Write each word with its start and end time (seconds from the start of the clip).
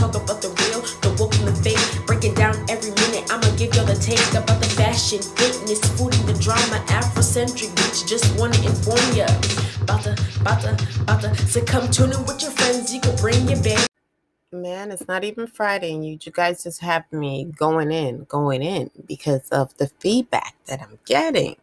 talk 0.00 0.16
about 0.16 0.40
the 0.40 0.48
real, 0.48 0.80
the 1.04 1.12
woke 1.20 1.36
and 1.36 1.48
the 1.48 1.54
fake. 1.60 1.78
Breaking 2.06 2.34
down 2.34 2.56
every 2.68 2.90
minute, 3.04 3.28
I'ma 3.30 3.54
give 3.56 3.74
y'all 3.76 3.84
the 3.84 3.94
take 3.94 4.18
about 4.32 4.58
the 4.60 4.70
fashion, 4.72 5.20
fitness, 5.20 5.84
food 5.96 6.16
and 6.16 6.26
the 6.26 6.36
drama. 6.40 6.80
Afrocentric 6.88 7.68
bitch, 7.76 8.08
just 8.08 8.24
wanna 8.38 8.56
inform 8.64 9.04
ya. 9.12 9.28
About 9.84 10.02
to, 10.04 10.16
about 10.40 10.60
to, 10.64 10.72
about 11.02 11.20
to. 11.20 11.36
So 11.46 11.62
come 11.62 11.90
tune 11.90 12.12
in 12.12 12.24
with 12.24 12.40
your 12.40 12.52
friends, 12.52 12.92
you 12.92 13.00
can 13.00 13.14
bring 13.16 13.46
your 13.46 13.62
band. 13.62 13.86
Man, 14.52 14.90
it's 14.90 15.06
not 15.06 15.22
even 15.22 15.46
Friday, 15.46 15.94
and 15.94 16.04
you, 16.04 16.18
you 16.20 16.32
guys 16.32 16.64
just 16.64 16.80
have 16.80 17.04
me 17.12 17.44
going 17.56 17.92
in, 17.92 18.24
going 18.24 18.62
in 18.62 18.90
because 19.06 19.48
of 19.50 19.76
the 19.76 19.86
feedback 20.00 20.56
that 20.66 20.80
I'm 20.82 20.98
getting. 21.04 21.56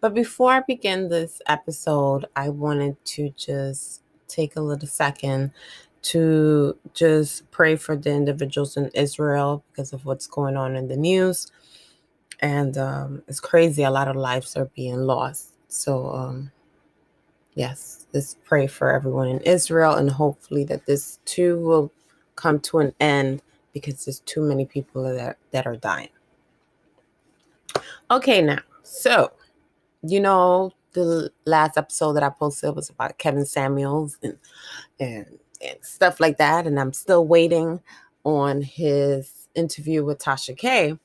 But 0.00 0.14
before 0.14 0.52
I 0.52 0.60
begin 0.60 1.08
this 1.08 1.40
episode, 1.46 2.26
I 2.36 2.50
wanted 2.50 3.02
to 3.16 3.30
just 3.30 4.02
take 4.28 4.56
a 4.56 4.60
little 4.60 4.86
second 4.86 5.52
to 6.02 6.76
just 6.94 7.50
pray 7.50 7.76
for 7.76 7.96
the 7.96 8.10
individuals 8.10 8.76
in 8.76 8.90
Israel 8.94 9.64
because 9.70 9.92
of 9.92 10.04
what's 10.04 10.26
going 10.26 10.56
on 10.56 10.76
in 10.76 10.88
the 10.88 10.96
news. 10.96 11.50
And 12.40 12.78
um, 12.78 13.22
it's 13.26 13.40
crazy, 13.40 13.82
a 13.82 13.90
lot 13.90 14.08
of 14.08 14.16
lives 14.16 14.56
are 14.56 14.66
being 14.66 15.00
lost. 15.00 15.54
So, 15.68 16.10
um, 16.12 16.52
yes, 17.54 18.06
let's 18.12 18.36
pray 18.44 18.66
for 18.66 18.92
everyone 18.92 19.28
in 19.28 19.40
Israel, 19.40 19.94
and 19.94 20.10
hopefully 20.10 20.64
that 20.64 20.86
this 20.86 21.18
too 21.24 21.58
will 21.58 21.92
come 22.36 22.60
to 22.60 22.78
an 22.78 22.94
end 23.00 23.42
because 23.72 24.04
there's 24.04 24.20
too 24.20 24.40
many 24.40 24.64
people 24.64 25.02
that, 25.02 25.36
that 25.50 25.66
are 25.66 25.76
dying. 25.76 26.08
Okay, 28.10 28.40
now, 28.40 28.60
so 28.82 29.32
you 30.02 30.20
know, 30.20 30.72
the 30.92 31.30
last 31.44 31.76
episode 31.76 32.14
that 32.14 32.22
I 32.22 32.30
posted 32.30 32.74
was 32.74 32.88
about 32.88 33.18
Kevin 33.18 33.46
Samuels 33.46 34.18
and 34.22 34.38
and 35.00 35.38
and 35.60 35.78
stuff 35.82 36.20
like 36.20 36.38
that, 36.38 36.66
and 36.66 36.78
I'm 36.78 36.92
still 36.92 37.26
waiting 37.26 37.80
on 38.24 38.62
his 38.62 39.48
interview 39.54 40.04
with 40.04 40.18
Tasha 40.18 40.56
K. 40.56 40.96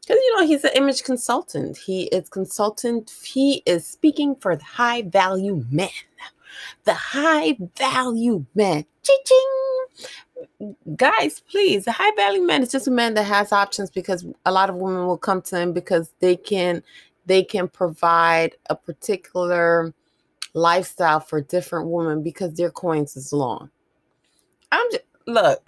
Because 0.00 0.16
you 0.16 0.36
know 0.36 0.46
he's 0.46 0.64
an 0.64 0.72
image 0.74 1.04
consultant. 1.04 1.76
He 1.76 2.04
is 2.04 2.28
consultant. 2.28 3.12
He 3.24 3.62
is 3.66 3.86
speaking 3.86 4.34
for 4.36 4.56
the 4.56 4.64
high 4.64 5.02
value 5.02 5.64
men. 5.70 5.90
The 6.84 6.94
high 6.94 7.56
value 7.76 8.44
men. 8.54 8.84
Ching! 9.02 10.76
Guys, 10.96 11.40
please. 11.48 11.84
The 11.84 11.92
high 11.92 12.14
value 12.16 12.42
man 12.42 12.62
is 12.62 12.72
just 12.72 12.88
a 12.88 12.90
man 12.90 13.14
that 13.14 13.24
has 13.24 13.52
options 13.52 13.90
because 13.90 14.26
a 14.44 14.52
lot 14.52 14.68
of 14.68 14.76
women 14.76 15.06
will 15.06 15.18
come 15.18 15.40
to 15.42 15.58
him 15.58 15.72
because 15.72 16.12
they 16.18 16.36
can 16.36 16.82
they 17.26 17.44
can 17.44 17.68
provide 17.68 18.56
a 18.68 18.74
particular 18.74 19.94
lifestyle 20.54 21.20
for 21.20 21.40
different 21.40 21.88
women 21.88 22.22
because 22.22 22.54
their 22.54 22.70
coins 22.70 23.16
is 23.16 23.32
long. 23.32 23.70
I'm 24.72 24.90
just 24.90 25.04
look, 25.26 25.62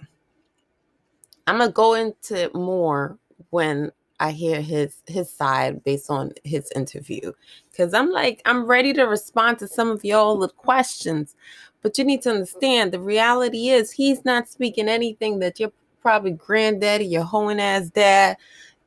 I'm 1.47 1.59
gonna 1.59 1.71
go 1.71 1.93
into 1.93 2.49
more 2.53 3.17
when 3.51 3.91
I 4.19 4.31
hear 4.31 4.61
his 4.61 4.97
his 5.07 5.31
side 5.31 5.83
based 5.83 6.09
on 6.09 6.31
his 6.43 6.71
interview. 6.75 7.31
Cause 7.77 7.93
I'm 7.93 8.09
like, 8.11 8.41
I'm 8.45 8.65
ready 8.65 8.93
to 8.93 9.03
respond 9.03 9.59
to 9.59 9.67
some 9.67 9.89
of 9.89 10.03
y'all 10.03 10.37
the 10.37 10.49
questions. 10.49 11.35
But 11.81 11.97
you 11.99 12.03
need 12.03 12.23
to 12.23 12.31
understand 12.31 12.91
the 12.91 12.99
reality 12.99 13.69
is 13.69 13.91
he's 13.91 14.25
not 14.25 14.49
speaking 14.49 14.89
anything 14.89 15.39
that 15.39 15.59
your 15.59 15.71
probably 16.01 16.31
granddaddy, 16.31 17.05
your 17.05 17.23
hoeing 17.23 17.59
ass 17.59 17.89
dad, 17.89 18.37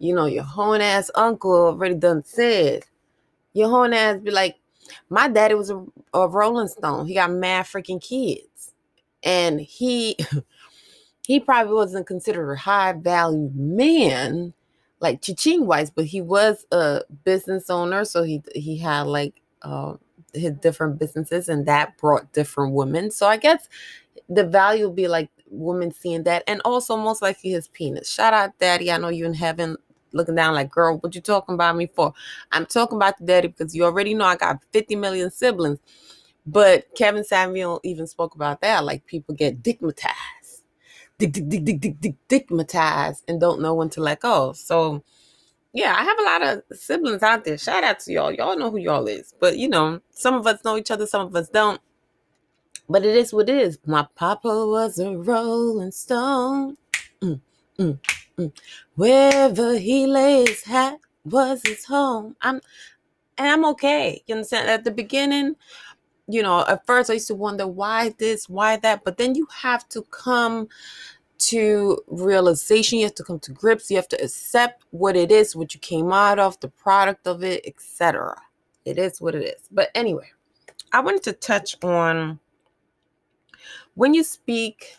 you 0.00 0.14
know, 0.14 0.26
your 0.26 0.42
hoeing 0.42 0.82
ass 0.82 1.10
uncle 1.14 1.52
already 1.52 1.94
done 1.94 2.24
said. 2.24 2.84
Your 3.52 3.68
hoeing 3.68 3.94
ass 3.94 4.18
be 4.18 4.32
like, 4.32 4.56
my 5.10 5.28
daddy 5.28 5.54
was 5.54 5.70
a, 5.70 5.84
a 6.14 6.26
Rolling 6.26 6.68
Stone. 6.68 7.06
He 7.06 7.14
got 7.14 7.30
mad 7.30 7.66
freaking 7.66 8.02
kids. 8.02 8.72
And 9.28 9.60
he 9.60 10.16
he 11.26 11.40
probably 11.40 11.74
wasn't 11.74 12.06
considered 12.06 12.52
a 12.52 12.56
high 12.56 12.92
value 12.92 13.50
man 13.54 14.54
like 15.00 15.20
Chiching 15.22 15.66
wise, 15.66 15.90
but 15.90 16.06
he 16.06 16.20
was 16.22 16.66
a 16.72 17.02
business 17.24 17.70
owner. 17.70 18.04
So 18.04 18.22
he 18.24 18.42
he 18.54 18.78
had 18.78 19.02
like 19.06 19.34
uh, 19.62 19.94
his 20.34 20.52
different 20.52 20.98
businesses 20.98 21.48
and 21.50 21.66
that 21.66 21.98
brought 21.98 22.32
different 22.32 22.74
women. 22.74 23.10
So 23.10 23.28
I 23.28 23.36
guess 23.36 23.68
the 24.28 24.44
value 24.44 24.86
would 24.86 24.96
be 24.96 25.08
like 25.08 25.30
women 25.50 25.92
seeing 25.92 26.24
that 26.24 26.44
and 26.46 26.62
also 26.64 26.96
most 26.96 27.22
likely 27.22 27.50
his 27.50 27.68
penis. 27.68 28.10
Shout 28.10 28.34
out 28.34 28.58
daddy. 28.58 28.90
I 28.90 28.98
know 28.98 29.08
you 29.08 29.26
in 29.26 29.34
heaven 29.34 29.76
looking 30.12 30.34
down 30.34 30.54
like, 30.54 30.70
girl, 30.70 30.98
what 30.98 31.14
you 31.14 31.20
talking 31.20 31.54
about 31.54 31.76
me 31.76 31.86
for? 31.94 32.12
I'm 32.52 32.66
talking 32.66 32.96
about 32.96 33.18
the 33.18 33.26
daddy 33.26 33.48
because 33.48 33.74
you 33.74 33.84
already 33.84 34.14
know 34.14 34.24
I 34.26 34.36
got 34.36 34.64
50 34.72 34.96
million 34.96 35.30
siblings. 35.30 35.78
But 36.50 36.94
Kevin 36.94 37.24
Samuel 37.24 37.78
even 37.84 38.06
spoke 38.06 38.34
about 38.34 38.62
that. 38.62 38.82
Like 38.84 39.04
people 39.04 39.34
get 39.34 39.62
digmatized, 39.62 40.62
dick, 41.18 41.32
dick, 41.32 41.48
dick, 41.48 41.80
dick, 41.80 42.00
dick, 42.00 42.14
digmatized, 42.28 43.22
and 43.28 43.38
don't 43.38 43.60
know 43.60 43.74
when 43.74 43.90
to 43.90 44.00
let 44.00 44.20
go. 44.20 44.52
So, 44.52 45.04
yeah, 45.74 45.94
I 45.94 46.02
have 46.02 46.18
a 46.18 46.22
lot 46.22 46.42
of 46.42 46.78
siblings 46.78 47.22
out 47.22 47.44
there. 47.44 47.58
Shout 47.58 47.84
out 47.84 48.00
to 48.00 48.12
y'all. 48.12 48.32
Y'all 48.32 48.56
know 48.56 48.70
who 48.70 48.78
y'all 48.78 49.06
is. 49.08 49.34
But 49.38 49.58
you 49.58 49.68
know, 49.68 50.00
some 50.10 50.34
of 50.34 50.46
us 50.46 50.64
know 50.64 50.78
each 50.78 50.90
other, 50.90 51.06
some 51.06 51.26
of 51.26 51.36
us 51.36 51.50
don't. 51.50 51.82
But 52.88 53.04
it 53.04 53.14
is 53.14 53.34
what 53.34 53.50
it 53.50 53.58
is. 53.58 53.78
My 53.84 54.06
papa 54.14 54.48
was 54.48 54.98
a 54.98 55.14
rolling 55.14 55.90
stone. 55.90 56.78
Mm, 57.20 57.40
mm. 57.78 57.98
Mm. 58.38 58.52
Wherever 58.94 59.76
he 59.76 60.06
lay 60.06 60.46
his 60.46 60.64
hat 60.64 60.98
was 61.24 61.60
his 61.66 61.84
home. 61.84 62.36
I'm 62.40 62.62
and 63.36 63.48
I'm 63.48 63.64
okay. 63.66 64.22
You 64.26 64.36
understand? 64.36 64.68
At 64.68 64.84
the 64.84 64.90
beginning, 64.90 65.56
you 66.28 66.42
know, 66.42 66.64
at 66.66 66.86
first 66.86 67.10
I 67.10 67.14
used 67.14 67.28
to 67.28 67.34
wonder 67.34 67.66
why 67.66 68.14
this, 68.18 68.48
why 68.48 68.76
that, 68.76 69.02
but 69.04 69.16
then 69.16 69.34
you 69.34 69.46
have 69.62 69.88
to 69.90 70.02
come 70.10 70.68
to 71.38 71.98
realization. 72.08 72.98
You 72.98 73.06
have 73.06 73.14
to 73.14 73.24
come 73.24 73.38
to 73.40 73.52
grips. 73.52 73.90
You 73.90 73.96
have 73.96 74.08
to 74.08 74.22
accept 74.22 74.84
what 74.90 75.16
it 75.16 75.32
is, 75.32 75.56
what 75.56 75.74
you 75.74 75.80
came 75.80 76.12
out 76.12 76.38
of, 76.38 76.58
the 76.60 76.68
product 76.68 77.26
of 77.26 77.42
it, 77.42 77.64
etc. 77.66 78.36
It 78.84 78.98
is 78.98 79.20
what 79.20 79.34
it 79.34 79.44
is. 79.44 79.68
But 79.70 79.90
anyway, 79.94 80.30
I 80.92 81.00
wanted 81.00 81.22
to 81.24 81.32
touch 81.32 81.76
on 81.82 82.40
when 83.94 84.14
you 84.14 84.24
speak 84.24 84.96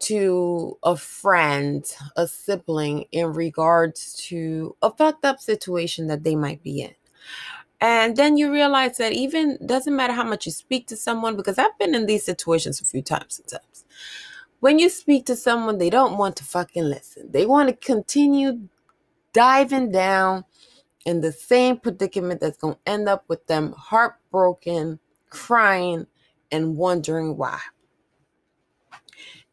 to 0.00 0.78
a 0.82 0.96
friend, 0.96 1.84
a 2.16 2.26
sibling 2.26 3.04
in 3.12 3.32
regards 3.32 4.14
to 4.28 4.76
a 4.82 4.90
fucked 4.90 5.24
up 5.24 5.40
situation 5.40 6.06
that 6.06 6.24
they 6.24 6.34
might 6.34 6.62
be 6.62 6.82
in. 6.82 6.94
And 7.80 8.16
then 8.16 8.36
you 8.36 8.52
realize 8.52 8.98
that 8.98 9.12
even 9.12 9.58
doesn't 9.64 9.96
matter 9.96 10.12
how 10.12 10.24
much 10.24 10.46
you 10.46 10.52
speak 10.52 10.86
to 10.88 10.96
someone, 10.96 11.36
because 11.36 11.58
I've 11.58 11.78
been 11.78 11.94
in 11.94 12.06
these 12.06 12.24
situations 12.24 12.80
a 12.80 12.84
few 12.84 13.02
times 13.02 13.36
sometimes. 13.36 13.84
When 14.60 14.78
you 14.78 14.90
speak 14.90 15.26
to 15.26 15.36
someone, 15.36 15.78
they 15.78 15.90
don't 15.90 16.18
want 16.18 16.36
to 16.36 16.44
fucking 16.44 16.84
listen. 16.84 17.30
They 17.32 17.46
want 17.46 17.70
to 17.70 17.74
continue 17.76 18.68
diving 19.32 19.92
down 19.92 20.44
in 21.06 21.22
the 21.22 21.32
same 21.32 21.78
predicament 21.78 22.40
that's 22.40 22.58
going 22.58 22.74
to 22.74 22.92
end 22.92 23.08
up 23.08 23.24
with 23.28 23.46
them 23.46 23.72
heartbroken, 23.72 24.98
crying, 25.30 26.06
and 26.52 26.76
wondering 26.76 27.36
why. 27.36 27.60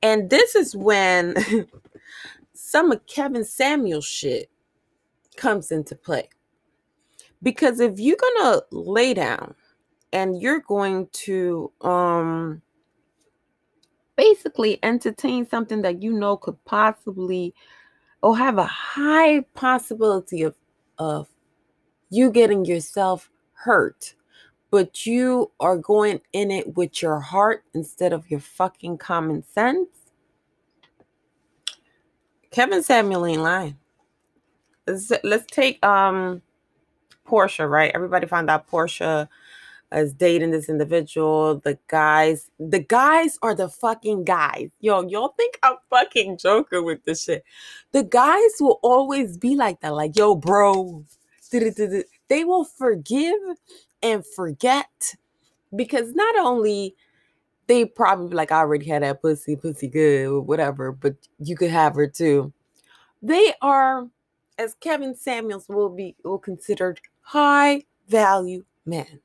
And 0.02 0.30
this 0.30 0.56
is 0.56 0.76
when 0.76 1.36
some 2.54 2.92
of 2.92 3.06
Kevin 3.08 3.46
Samuel 3.46 4.02
shit 4.02 4.50
comes 5.38 5.72
into 5.72 5.96
play. 5.96 6.30
Because 7.44 7.80
if 7.80 8.00
you're 8.00 8.18
going 8.18 8.54
to 8.54 8.66
lay 8.72 9.14
down 9.14 9.54
and 10.14 10.42
you're 10.42 10.62
going 10.62 11.08
to 11.12 11.72
um 11.82 12.62
basically 14.16 14.80
entertain 14.84 15.48
something 15.48 15.82
that 15.84 16.02
you 16.02 16.12
know 16.12 16.38
could 16.38 16.58
possibly 16.66 17.54
or 18.24 18.36
have 18.36 18.58
a 18.58 18.66
high 18.66 19.42
possibility 19.54 20.42
of 20.42 20.56
of 20.98 21.28
you 22.10 22.32
getting 22.32 22.66
yourself 22.66 23.30
hurt 23.54 24.16
but 24.72 25.06
you 25.06 25.52
are 25.60 25.78
going 25.78 26.22
in 26.34 26.52
it 26.52 26.76
with 26.76 27.02
your 27.02 27.20
heart 27.20 27.64
instead 27.74 28.14
of 28.14 28.30
your 28.30 28.40
fucking 28.40 28.98
common 28.98 29.44
sense, 29.44 29.88
Kevin 32.52 32.84
Samuel 32.84 33.26
ain't 33.26 33.42
lying. 33.42 33.78
Let's, 34.86 35.12
let's 35.24 35.46
take 35.48 35.84
um 35.86 36.42
Porsha, 37.28 37.70
right? 37.70 37.92
Everybody 37.94 38.26
found 38.28 38.50
out 38.50 38.70
Porsha 38.70 39.28
is 39.92 40.14
dating 40.14 40.52
this 40.52 40.70
individual. 40.70 41.60
The 41.60 41.78
guys, 41.88 42.50
the 42.60 42.80
guys 42.80 43.38
are 43.42 43.56
the 43.56 43.70
fucking 43.70 44.24
guys. 44.24 44.70
Yo, 44.80 45.08
y'all 45.08 45.34
think 45.38 45.60
I'm 45.64 45.76
fucking 45.90 46.38
joking 46.38 46.86
with 46.86 47.04
this 47.06 47.24
shit. 47.24 47.44
The 47.92 48.04
guys 48.04 48.52
will 48.60 48.80
always 48.82 49.38
be 49.38 49.56
like 49.56 49.82
that, 49.82 49.94
like, 49.94 50.18
yo, 50.18 50.36
bro. 50.36 51.06
They 51.52 52.44
will 52.44 52.66
forgive 52.66 53.40
and 54.04 54.26
forget 54.26 55.16
because 55.76 56.14
not 56.14 56.38
only 56.38 56.96
they 57.68 57.86
probably 57.86 58.36
like 58.36 58.52
I 58.52 58.60
already 58.60 58.88
had 58.88 59.04
that 59.04 59.22
pussy, 59.22 59.56
pussy 59.56 59.88
good, 59.88 60.42
whatever, 60.42 60.92
but 60.92 61.16
you 61.40 61.56
could 61.56 61.70
have 61.70 61.96
her 61.96 62.08
too. 62.08 62.52
They 63.22 63.54
are, 63.62 64.08
as 64.58 64.76
Kevin 64.80 65.16
Samuels 65.16 65.68
will 65.70 65.90
be 65.90 66.16
will 66.24 66.40
considered 66.40 67.02
high 67.22 67.84
value 68.08 68.64
men, 68.86 69.20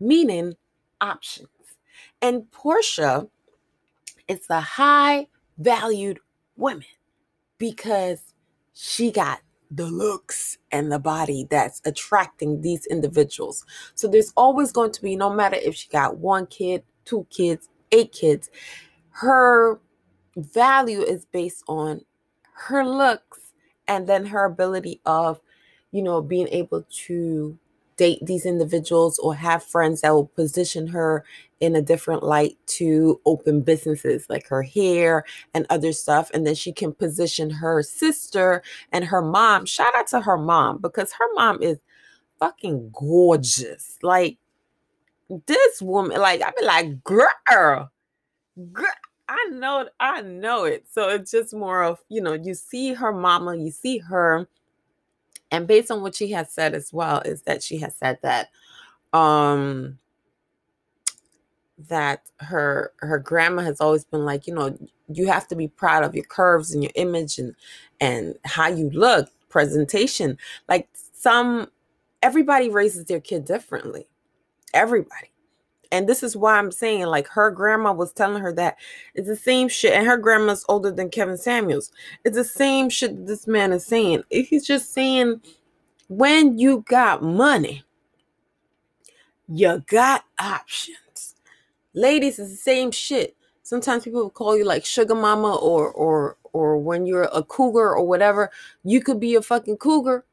meaning 0.00 0.54
options. 1.00 1.48
And 2.20 2.44
Porsha 2.50 3.28
is 4.28 4.46
a 4.50 4.60
high 4.60 5.28
valued 5.58 6.18
women 6.56 6.84
because 7.58 8.34
she 8.72 9.10
got 9.10 9.40
the 9.70 9.86
looks 9.86 10.58
and 10.72 10.90
the 10.90 10.98
body 10.98 11.46
that's 11.50 11.80
attracting 11.84 12.60
these 12.60 12.86
individuals. 12.86 13.64
So 13.94 14.08
there's 14.08 14.32
always 14.36 14.72
going 14.72 14.92
to 14.92 15.02
be, 15.02 15.16
no 15.16 15.30
matter 15.30 15.56
if 15.56 15.74
she 15.74 15.88
got 15.88 16.18
one 16.18 16.46
kid, 16.46 16.82
two 17.04 17.26
kids, 17.30 17.68
eight 17.92 18.12
kids, 18.12 18.50
her 19.10 19.80
value 20.36 21.00
is 21.00 21.24
based 21.26 21.64
on 21.68 22.00
her 22.54 22.84
looks 22.84 23.43
and 23.88 24.06
then 24.06 24.26
her 24.26 24.44
ability 24.44 25.00
of, 25.06 25.40
you 25.92 26.02
know, 26.02 26.20
being 26.20 26.48
able 26.48 26.84
to 27.06 27.58
date 27.96 28.18
these 28.22 28.44
individuals 28.44 29.18
or 29.20 29.34
have 29.34 29.62
friends 29.62 30.00
that 30.00 30.12
will 30.12 30.26
position 30.26 30.88
her 30.88 31.24
in 31.60 31.76
a 31.76 31.82
different 31.82 32.22
light 32.22 32.56
to 32.66 33.20
open 33.24 33.60
businesses 33.60 34.26
like 34.28 34.46
her 34.48 34.62
hair 34.62 35.24
and 35.54 35.66
other 35.70 35.92
stuff. 35.92 36.30
And 36.34 36.46
then 36.46 36.54
she 36.54 36.72
can 36.72 36.92
position 36.92 37.50
her 37.50 37.82
sister 37.82 38.62
and 38.92 39.04
her 39.04 39.22
mom. 39.22 39.66
Shout 39.66 39.94
out 39.96 40.08
to 40.08 40.20
her 40.20 40.36
mom 40.36 40.78
because 40.78 41.12
her 41.12 41.32
mom 41.34 41.62
is 41.62 41.78
fucking 42.38 42.90
gorgeous. 42.92 43.98
Like 44.02 44.38
this 45.46 45.80
woman, 45.80 46.20
like 46.20 46.42
I'd 46.42 46.56
be 46.58 46.64
like, 46.64 47.04
girl, 47.04 47.28
girl. 48.72 48.86
I 49.28 49.48
know, 49.52 49.88
I 50.00 50.22
know 50.22 50.64
it. 50.64 50.86
So 50.90 51.08
it's 51.10 51.30
just 51.30 51.54
more 51.54 51.82
of, 51.82 52.00
you 52.08 52.20
know, 52.20 52.34
you 52.34 52.54
see 52.54 52.94
her 52.94 53.12
mama, 53.12 53.56
you 53.56 53.70
see 53.70 53.98
her 53.98 54.48
and 55.50 55.66
based 55.66 55.90
on 55.90 56.02
what 56.02 56.16
she 56.16 56.32
has 56.32 56.50
said 56.50 56.74
as 56.74 56.92
well 56.92 57.20
is 57.24 57.42
that 57.42 57.62
she 57.62 57.78
has 57.78 57.94
said 57.94 58.18
that 58.22 58.50
um 59.12 59.98
that 61.78 62.22
her 62.40 62.92
her 62.98 63.18
grandma 63.18 63.62
has 63.62 63.80
always 63.80 64.04
been 64.04 64.24
like 64.24 64.46
you 64.46 64.54
know 64.54 64.76
you 65.12 65.26
have 65.28 65.46
to 65.48 65.56
be 65.56 65.68
proud 65.68 66.04
of 66.04 66.14
your 66.14 66.24
curves 66.24 66.72
and 66.72 66.82
your 66.82 66.92
image 66.96 67.38
and 67.38 67.54
and 68.00 68.36
how 68.44 68.68
you 68.68 68.90
look 68.90 69.30
presentation. 69.48 70.36
Like 70.68 70.88
some 71.12 71.70
everybody 72.22 72.70
raises 72.70 73.04
their 73.06 73.20
kid 73.20 73.44
differently. 73.44 74.08
Everybody 74.74 75.30
and 75.94 76.08
this 76.08 76.24
is 76.24 76.36
why 76.36 76.58
I'm 76.58 76.72
saying, 76.72 77.06
like, 77.06 77.28
her 77.28 77.52
grandma 77.52 77.92
was 77.92 78.12
telling 78.12 78.42
her 78.42 78.52
that 78.54 78.76
it's 79.14 79.28
the 79.28 79.36
same 79.36 79.68
shit. 79.68 79.92
And 79.92 80.04
her 80.06 80.16
grandma's 80.16 80.64
older 80.68 80.90
than 80.90 81.08
Kevin 81.08 81.36
Samuels. 81.36 81.92
It's 82.24 82.36
the 82.36 82.42
same 82.42 82.90
shit 82.90 83.26
this 83.26 83.46
man 83.46 83.72
is 83.72 83.86
saying. 83.86 84.24
He's 84.28 84.66
just 84.66 84.92
saying, 84.92 85.40
when 86.08 86.58
you 86.58 86.84
got 86.88 87.22
money, 87.22 87.84
you 89.46 89.84
got 89.86 90.24
options. 90.40 91.36
Ladies, 91.92 92.40
it's 92.40 92.50
the 92.50 92.56
same 92.56 92.90
shit. 92.90 93.36
Sometimes 93.62 94.02
people 94.02 94.22
will 94.22 94.30
call 94.30 94.58
you 94.58 94.64
like 94.64 94.84
sugar 94.84 95.14
mama 95.14 95.54
or 95.54 95.92
or 95.92 96.36
or 96.52 96.76
when 96.78 97.06
you're 97.06 97.28
a 97.32 97.44
cougar 97.44 97.94
or 97.94 98.04
whatever. 98.04 98.50
You 98.82 99.00
could 99.00 99.20
be 99.20 99.36
a 99.36 99.42
fucking 99.42 99.76
cougar 99.76 100.24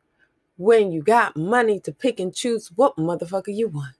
when 0.57 0.91
you 0.91 1.03
got 1.03 1.37
money 1.37 1.79
to 1.81 1.91
pick 1.91 2.19
and 2.19 2.33
choose 2.33 2.71
what 2.75 2.97
motherfucker 2.97 3.55
you 3.55 3.67
want. 3.67 3.95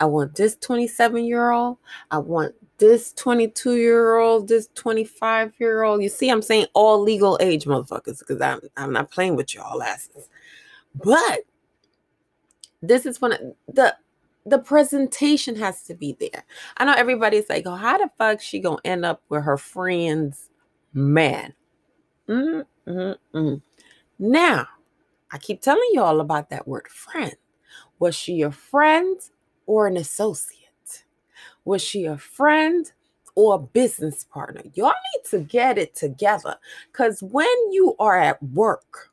I 0.00 0.06
want 0.06 0.34
this 0.34 0.56
27 0.56 1.24
year 1.24 1.50
old. 1.50 1.78
I 2.10 2.18
want 2.18 2.54
this 2.78 3.12
22 3.14 3.76
year 3.76 4.16
old, 4.16 4.48
this 4.48 4.68
25 4.74 5.52
year 5.58 5.82
old. 5.82 6.02
You 6.02 6.08
see, 6.08 6.30
I'm 6.30 6.42
saying 6.42 6.66
all 6.74 7.00
legal 7.00 7.36
age 7.40 7.64
motherfuckers 7.64 8.20
because 8.20 8.40
I'm, 8.40 8.60
I'm 8.76 8.92
not 8.92 9.10
playing 9.10 9.36
with 9.36 9.54
y'all 9.54 9.82
asses. 9.82 10.28
But 10.94 11.40
this 12.82 13.06
is 13.06 13.20
when 13.20 13.54
the 13.66 13.96
the 14.46 14.58
presentation 14.58 15.56
has 15.56 15.82
to 15.82 15.94
be 15.94 16.16
there. 16.18 16.44
I 16.78 16.86
know 16.86 16.94
everybody's 16.94 17.50
like, 17.50 17.64
oh, 17.66 17.74
how 17.74 17.98
the 17.98 18.10
fuck 18.16 18.40
she 18.40 18.60
gonna 18.60 18.78
end 18.84 19.04
up 19.04 19.22
with 19.28 19.44
her 19.44 19.58
friend's 19.58 20.48
man? 20.94 21.52
Mm-hmm. 22.28 23.54
Now, 24.18 24.66
I 25.30 25.38
keep 25.38 25.60
telling 25.60 25.88
you 25.92 26.00
all 26.00 26.20
about 26.20 26.50
that 26.50 26.66
word 26.66 26.88
friend. 26.88 27.34
Was 27.98 28.14
she 28.14 28.34
your 28.34 28.52
friend 28.52 29.20
or 29.68 29.86
an 29.86 29.96
associate? 29.96 31.04
Was 31.64 31.82
she 31.82 32.06
a 32.06 32.18
friend 32.18 32.90
or 33.36 33.54
a 33.54 33.58
business 33.58 34.24
partner? 34.24 34.62
Y'all 34.74 34.94
need 35.14 35.30
to 35.30 35.40
get 35.40 35.78
it 35.78 35.94
together 35.94 36.56
because 36.90 37.22
when 37.22 37.46
you 37.70 37.94
are 38.00 38.18
at 38.18 38.42
work, 38.42 39.10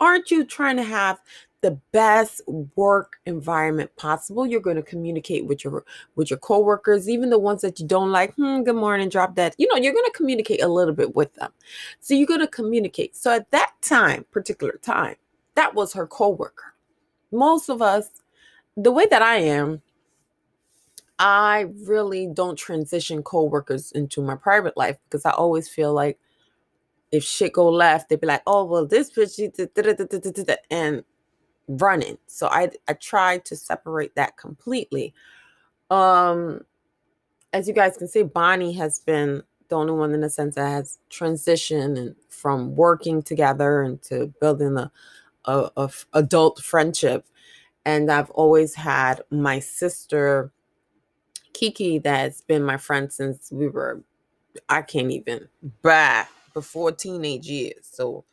aren't 0.00 0.30
you 0.30 0.44
trying 0.44 0.76
to 0.76 0.82
have 0.82 1.20
the 1.62 1.70
best 1.92 2.42
work 2.74 3.16
environment 3.24 3.94
possible? 3.96 4.46
You're 4.46 4.60
going 4.60 4.76
to 4.76 4.82
communicate 4.82 5.46
with 5.46 5.64
your 5.64 5.84
with 6.16 6.28
your 6.28 6.40
coworkers 6.40 7.08
even 7.08 7.30
the 7.30 7.38
ones 7.38 7.62
that 7.62 7.78
you 7.78 7.86
don't 7.86 8.10
like 8.10 8.34
hmm, 8.34 8.64
good 8.64 8.76
morning 8.76 9.08
drop 9.08 9.36
that 9.36 9.54
you 9.56 9.68
know 9.68 9.76
you're 9.76 9.94
going 9.94 10.04
to 10.04 10.16
communicate 10.16 10.62
a 10.62 10.68
little 10.68 10.92
bit 10.92 11.14
with 11.14 11.32
them. 11.34 11.52
So 12.00 12.14
you're 12.14 12.26
going 12.26 12.40
to 12.40 12.48
communicate. 12.48 13.16
So 13.16 13.30
at 13.32 13.50
that 13.52 13.72
time 13.80 14.26
particular 14.32 14.78
time 14.82 15.14
that 15.54 15.74
was 15.74 15.92
her 15.92 16.06
coworker. 16.06 16.74
Most 17.30 17.68
of 17.68 17.80
us 17.80 18.10
the 18.76 18.92
way 18.92 19.06
that 19.06 19.22
i 19.22 19.36
am 19.36 19.80
I 21.18 21.66
really 21.86 22.26
don't 22.26 22.56
transition 22.56 23.22
coworkers 23.22 23.92
into 23.92 24.20
my 24.20 24.34
private 24.34 24.76
life 24.76 24.98
because 25.04 25.24
I 25.24 25.30
always 25.30 25.68
feel 25.68 25.92
like 25.92 26.18
if 27.12 27.22
shit 27.22 27.52
go 27.52 27.68
left, 27.68 28.08
they'd 28.08 28.20
be 28.20 28.26
like, 28.26 28.42
"Oh, 28.46 28.64
well, 28.64 28.86
this 28.86 29.12
bitch," 29.12 29.38
and 30.70 31.04
running. 31.68 32.18
So 32.26 32.48
I 32.48 32.70
I 32.88 32.94
try 32.94 33.38
to 33.38 33.56
separate 33.56 34.14
that 34.16 34.36
completely. 34.36 35.14
Um, 35.90 36.62
as 37.52 37.68
you 37.68 37.74
guys 37.74 37.96
can 37.96 38.08
see, 38.08 38.22
Bonnie 38.24 38.72
has 38.74 38.98
been 39.00 39.42
the 39.68 39.76
only 39.76 39.92
one 39.94 40.14
in 40.14 40.20
the 40.20 40.30
sense 40.30 40.56
that 40.56 40.68
has 40.68 40.98
transitioned 41.10 41.98
and 41.98 42.16
from 42.28 42.74
working 42.76 43.22
together 43.22 43.82
into 43.82 44.32
building 44.40 44.76
a, 44.76 44.90
a, 45.46 45.70
a 45.76 45.90
adult 46.14 46.60
friendship. 46.62 47.26
And 47.84 48.10
I've 48.10 48.30
always 48.30 48.74
had 48.74 49.22
my 49.30 49.58
sister 49.60 50.52
Kiki 51.52 51.98
that's 51.98 52.40
been 52.42 52.62
my 52.64 52.76
friend 52.76 53.12
since 53.12 53.50
we 53.52 53.68
were, 53.68 54.02
I 54.68 54.82
can't 54.82 55.10
even, 55.10 55.48
bah, 55.82 56.24
before 56.52 56.92
teenage 56.92 57.48
years. 57.48 57.88
So 57.92 58.24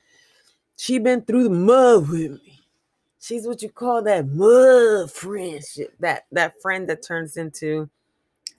she 0.77 0.99
been 0.99 1.21
through 1.21 1.45
the 1.45 1.49
mud 1.51 2.09
with 2.09 2.31
me. 2.31 2.59
She's 3.19 3.47
what 3.47 3.61
you 3.61 3.69
call 3.69 4.01
that 4.03 4.27
mud 4.27 5.11
friendship. 5.11 5.93
That 5.99 6.25
that 6.31 6.61
friend 6.61 6.89
that 6.89 7.03
turns 7.03 7.37
into 7.37 7.89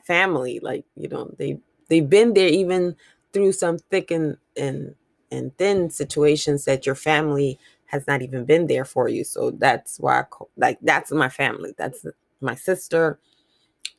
family. 0.04 0.60
Like, 0.60 0.84
you 0.96 1.08
know, 1.08 1.34
they 1.38 1.58
they've 1.88 2.08
been 2.08 2.34
there 2.34 2.48
even 2.48 2.96
through 3.32 3.52
some 3.52 3.78
thick 3.78 4.10
and 4.10 4.36
and 4.56 4.94
and 5.32 5.56
thin 5.58 5.90
situations 5.90 6.64
that 6.66 6.86
your 6.86 6.94
family 6.94 7.58
has 7.92 8.06
not 8.06 8.22
even 8.22 8.44
been 8.44 8.66
there 8.66 8.84
for 8.84 9.08
you. 9.08 9.24
So 9.24 9.50
that's 9.52 9.98
why 10.00 10.20
I 10.20 10.22
call, 10.24 10.50
like 10.56 10.78
that's 10.82 11.12
my 11.12 11.28
family. 11.28 11.74
That's 11.78 12.04
my 12.40 12.54
sister, 12.54 13.20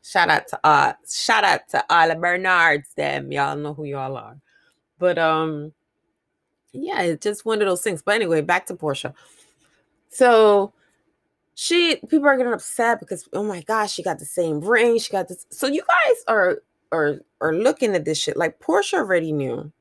Shout 0.03 0.29
out 0.29 0.47
to 0.49 0.59
uh 0.65 0.93
shout 1.09 1.45
out 1.45 1.61
to 1.69 1.83
all 1.89 2.09
the 2.09 2.15
Bernards 2.15 2.93
them. 2.95 3.31
Y'all 3.31 3.55
know 3.55 3.73
who 3.73 3.85
y'all 3.85 4.17
are. 4.17 4.37
But 4.99 5.17
um 5.17 5.71
yeah, 6.73 7.01
it's 7.03 7.23
just 7.23 7.45
one 7.45 7.61
of 7.61 7.67
those 7.67 7.81
things. 7.81 8.01
But 8.01 8.15
anyway, 8.15 8.41
back 8.41 8.65
to 8.65 8.75
Porsha. 8.75 9.13
So 10.09 10.73
she 11.55 11.97
people 12.09 12.27
are 12.27 12.35
getting 12.35 12.51
upset 12.51 12.99
because 12.99 13.29
oh 13.31 13.43
my 13.43 13.61
gosh, 13.61 13.93
she 13.93 14.03
got 14.03 14.19
the 14.19 14.25
same 14.25 14.59
ring. 14.59 14.99
She 14.99 15.09
got 15.09 15.29
this. 15.29 15.45
So 15.49 15.67
you 15.67 15.83
guys 15.87 16.17
are 16.27 16.57
are 16.91 17.21
are 17.39 17.55
looking 17.55 17.95
at 17.95 18.03
this 18.03 18.17
shit 18.17 18.35
like 18.35 18.59
Porsha 18.59 18.95
already 18.95 19.31
knew. 19.31 19.71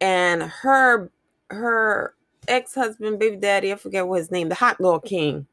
And 0.00 0.44
her 0.44 1.10
her 1.50 2.14
ex-husband, 2.48 3.18
baby 3.18 3.36
daddy, 3.36 3.72
I 3.72 3.76
forget 3.76 4.06
what 4.06 4.18
his 4.18 4.30
name, 4.30 4.48
the 4.48 4.54
hot 4.54 4.78
dog 4.78 5.04
king 5.04 5.46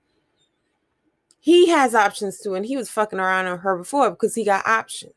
he 1.47 1.69
has 1.69 1.95
options 1.95 2.41
too, 2.41 2.55
and 2.55 2.65
he 2.65 2.75
was 2.75 2.89
fucking 2.89 3.19
around 3.19 3.45
on 3.45 3.59
her 3.59 3.77
before 3.77 4.09
because 4.09 4.35
he 4.35 4.43
got 4.43 4.67
options. 4.67 5.13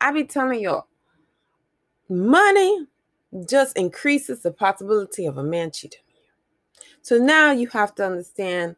I 0.00 0.12
be 0.12 0.24
telling 0.24 0.62
y'all, 0.62 0.86
money 2.08 2.86
just 3.46 3.76
increases 3.76 4.40
the 4.40 4.50
possibility 4.50 5.26
of 5.26 5.36
a 5.36 5.42
man 5.42 5.70
cheating. 5.70 6.00
So 7.02 7.18
now 7.18 7.50
you 7.50 7.66
have 7.68 7.94
to 7.96 8.06
understand 8.06 8.76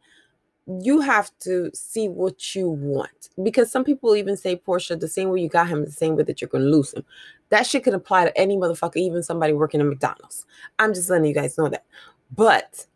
you 0.66 1.00
have 1.00 1.30
to 1.42 1.70
see 1.74 2.08
what 2.08 2.56
you 2.56 2.68
want 2.68 3.28
because 3.42 3.70
some 3.70 3.84
people 3.84 4.16
even 4.16 4.36
say 4.36 4.56
Porsha, 4.56 4.98
the 4.98 5.06
same 5.06 5.28
way 5.28 5.42
you 5.42 5.48
got 5.48 5.68
him 5.68 5.84
the 5.84 5.92
same 5.92 6.16
way 6.16 6.24
that 6.24 6.40
you're 6.40 6.48
going 6.48 6.64
to 6.64 6.70
lose 6.70 6.92
him. 6.92 7.04
That 7.50 7.68
shit 7.68 7.84
could 7.84 7.94
apply 7.94 8.24
to 8.24 8.36
any 8.36 8.56
motherfucker, 8.56 8.96
even 8.96 9.22
somebody 9.22 9.52
working 9.52 9.80
at 9.80 9.86
McDonald's. 9.86 10.44
I'm 10.80 10.92
just 10.92 11.08
letting 11.08 11.26
you 11.26 11.34
guys 11.34 11.56
know 11.56 11.68
that. 11.68 11.84
But 12.34 12.86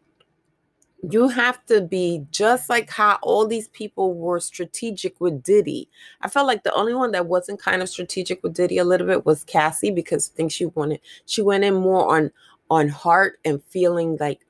you 1.11 1.29
have 1.29 1.65
to 1.67 1.81
be 1.81 2.27
just 2.31 2.71
like 2.71 2.89
how 2.91 3.19
all 3.23 3.47
these 3.47 3.69
people 3.69 4.15
were 4.15 4.41
strategic 4.41 5.21
with 5.21 5.43
Diddy. 5.43 5.89
I 6.23 6.29
felt 6.29 6.47
like 6.47 6.63
the 6.65 6.73
only 6.73 6.95
one 6.95 7.13
that 7.13 7.27
wasn't 7.27 7.61
kind 7.61 7.83
of 7.83 7.89
strategic 7.89 8.43
with 8.43 8.55
Diddy 8.55 8.79
a 8.79 8.85
little 8.85 9.07
bit 9.07 9.27
was 9.27 9.45
Cassie 9.45 9.91
because 9.91 10.31
I 10.33 10.37
think 10.37 10.53
she 10.53 10.67
wanted 10.67 11.01
she 11.27 11.43
went 11.43 11.65
in 11.65 11.75
more 11.75 12.17
on 12.17 12.31
on 12.71 12.89
heart 12.89 13.39
and 13.45 13.63
feeling 13.65 14.17
like 14.19 14.47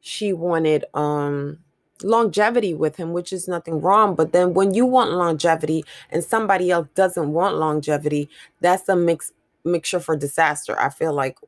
she 0.00 0.32
wanted 0.32 0.84
um 0.94 1.58
longevity 2.02 2.72
with 2.74 2.96
him, 2.96 3.12
which 3.12 3.32
is 3.32 3.48
nothing 3.48 3.80
wrong. 3.80 4.14
But 4.14 4.32
then 4.32 4.54
when 4.54 4.74
you 4.74 4.86
want 4.86 5.12
longevity 5.12 5.84
and 6.10 6.24
somebody 6.24 6.70
else 6.70 6.88
doesn't 6.94 7.32
want 7.32 7.56
longevity, 7.56 8.28
that's 8.60 8.88
a 8.88 8.96
mix 8.96 9.32
mixture 9.64 10.00
for 10.00 10.16
disaster. 10.16 10.78
I 10.78 10.90
feel 10.90 11.12
like 11.12 11.38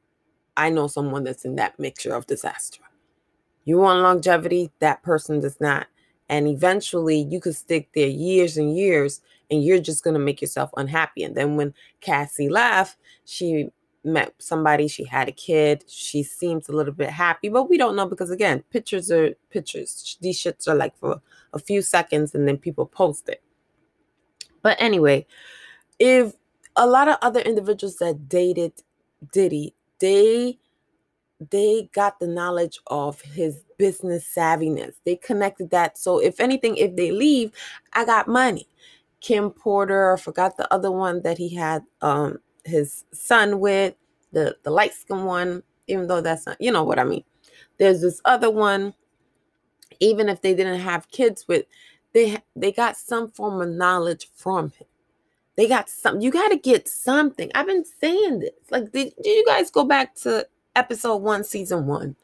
I 0.57 0.71
know 0.71 0.87
someone 0.87 1.25
that's 1.25 1.45
in 1.45 1.57
that 1.57 1.79
mixture 1.79 2.15
of 2.15 2.27
disaster. 2.27 2.83
You 3.65 3.79
want 3.79 4.01
longevity, 4.01 4.71
that 4.81 5.03
person 5.03 5.41
does 5.41 5.61
not. 5.61 5.87
And 6.29 6.49
eventually 6.49 7.27
you 7.31 7.41
could 7.41 7.55
stick 7.55 7.89
there 7.95 8.09
years 8.09 8.57
and 8.57 8.77
years 8.77 9.21
and 9.51 9.63
you're 9.63 9.81
just 9.81 10.03
going 10.03 10.15
to 10.15 10.21
make 10.21 10.41
yourself 10.41 10.71
unhappy. 10.77 11.23
And 11.23 11.37
then 11.37 11.57
when 11.57 11.75
Cassie 12.01 12.49
left, 12.49 12.97
she 13.25 13.69
met 14.05 14.35
somebody, 14.39 14.89
she 14.89 15.05
had 15.05 15.29
a 15.29 15.33
kid, 15.33 15.85
she 15.87 16.23
seems 16.23 16.69
a 16.69 16.73
little 16.73 16.93
bit 16.93 17.11
happy, 17.11 17.49
but 17.49 17.69
we 17.71 17.79
don't 17.79 17.95
know 17.95 18.07
because 18.07 18.31
again, 18.31 18.65
pictures 18.71 19.11
are 19.11 19.35
pictures. 19.51 20.17
These 20.21 20.43
shits 20.43 20.67
are 20.67 20.75
like 20.75 20.97
for 20.97 21.21
a 21.53 21.59
few 21.59 21.83
seconds 21.83 22.35
and 22.35 22.49
then 22.49 22.57
people 22.57 22.87
post 22.87 23.29
it. 23.29 23.43
But 24.63 24.77
anyway, 24.81 25.27
if 25.99 26.33
a 26.77 26.87
lot 26.87 27.09
of 27.09 27.19
other 27.23 27.41
individuals 27.41 27.97
that 27.97 28.29
dated 28.29 28.73
Diddy, 29.33 29.75
they 30.03 30.59
they 31.51 31.89
got 31.95 32.21
the 32.21 32.29
knowledge 32.29 32.81
of 32.89 33.21
his 33.23 33.65
business 33.79 34.25
savviness. 34.37 34.95
They 35.07 35.17
connected 35.17 35.71
that. 35.71 35.99
So 35.99 36.21
if 36.21 36.41
anything, 36.41 36.77
if 36.77 36.97
they 36.97 37.13
leave, 37.13 37.53
I 37.95 38.05
got 38.05 38.29
money. 38.29 38.69
Kim 39.21 39.51
Porter, 39.51 40.15
I 40.15 40.19
forgot 40.19 40.57
the 40.59 40.73
other 40.75 40.93
one 40.93 41.23
that 41.23 41.39
he 41.39 41.55
had 41.55 41.85
um 42.03 42.39
his 42.65 43.05
son 43.15 43.61
with, 43.61 43.95
the 44.33 44.57
the 44.65 44.71
light 44.73 44.95
skin 44.95 45.25
one, 45.25 45.63
even 45.89 46.09
though 46.09 46.21
that's 46.21 46.47
not, 46.47 46.61
you 46.61 46.73
know 46.73 46.85
what 46.85 46.99
I 47.01 47.05
mean. 47.05 47.25
There's 47.79 48.03
this 48.03 48.21
other 48.25 48.51
one, 48.51 48.95
even 50.01 50.29
if 50.29 50.43
they 50.43 50.55
didn't 50.55 50.81
have 50.81 51.11
kids 51.11 51.47
with, 51.49 51.67
they 52.15 52.39
they 52.57 52.73
got 52.73 52.97
some 52.97 53.31
form 53.31 53.63
of 53.63 53.71
knowledge 53.71 54.29
from 54.37 54.71
him. 54.71 54.87
They 55.57 55.69
got 55.69 55.89
something. 55.89 56.23
You 56.23 56.31
got 56.31 56.49
to 56.49 56.57
get 56.57 56.89
something. 56.89 57.51
I've 57.55 57.67
been 57.67 57.85
saying 57.85 58.41
this. 58.41 58.53
Like, 58.71 58.93
did, 58.93 59.13
did 59.23 59.27
you 59.31 59.45
guys 59.47 59.71
go 59.71 59.85
back 59.85 60.15
to 60.17 60.47
episode 60.75 61.17
one, 61.17 61.45
season 61.45 61.87
one? 61.87 62.17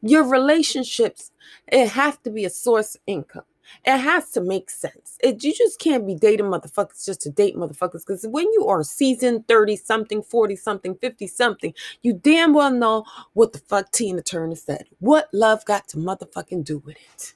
Your 0.00 0.24
relationships, 0.24 1.32
it 1.66 1.90
has 1.90 2.16
to 2.18 2.30
be 2.30 2.44
a 2.44 2.50
source 2.50 2.96
of 2.96 3.00
income. 3.06 3.42
It 3.84 3.98
has 3.98 4.30
to 4.30 4.40
make 4.40 4.70
sense. 4.70 5.18
It, 5.22 5.42
you 5.44 5.54
just 5.54 5.78
can't 5.78 6.06
be 6.06 6.14
dating 6.14 6.46
motherfuckers 6.46 7.04
just 7.04 7.20
to 7.22 7.30
date 7.30 7.56
motherfuckers. 7.56 8.04
Because 8.06 8.26
when 8.26 8.46
you 8.52 8.66
are 8.66 8.82
season 8.82 9.44
30 9.46 9.76
something, 9.76 10.22
40 10.22 10.56
something, 10.56 10.94
50 10.96 11.26
something, 11.26 11.74
you 12.02 12.12
damn 12.12 12.54
well 12.54 12.70
know 12.70 13.04
what 13.34 13.52
the 13.52 13.58
fuck 13.58 13.90
Tina 13.92 14.22
Turner 14.22 14.56
said. 14.56 14.86
What 15.00 15.28
love 15.32 15.64
got 15.64 15.88
to 15.88 15.96
motherfucking 15.96 16.64
do 16.64 16.78
with 16.78 16.96
it? 16.96 17.34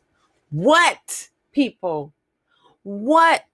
What, 0.51 1.29
people? 1.53 2.13
What? 2.83 3.45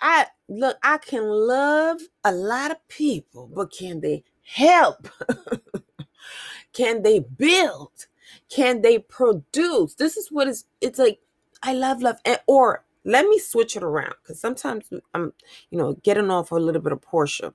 I 0.00 0.26
look, 0.48 0.78
I 0.82 0.98
can 0.98 1.24
love 1.24 2.00
a 2.24 2.32
lot 2.32 2.70
of 2.70 2.88
people, 2.88 3.50
but 3.52 3.72
can 3.72 4.00
they 4.00 4.24
help? 4.42 5.08
can 6.72 7.02
they 7.02 7.20
build? 7.20 8.06
Can 8.48 8.82
they 8.82 8.98
produce? 8.98 9.94
This 9.94 10.16
is 10.16 10.28
what 10.30 10.48
is 10.48 10.64
it's 10.80 10.98
like 10.98 11.20
I 11.62 11.74
love 11.74 12.02
love 12.02 12.18
and 12.24 12.40
or 12.46 12.84
let 13.04 13.26
me 13.26 13.38
switch 13.38 13.76
it 13.76 13.84
around 13.84 14.14
because 14.22 14.40
sometimes 14.40 14.90
I'm, 15.14 15.32
you 15.70 15.78
know, 15.78 15.94
getting 16.02 16.30
off 16.30 16.50
a 16.50 16.56
little 16.56 16.82
bit 16.82 16.92
of 16.92 17.00
Porsha. 17.00 17.54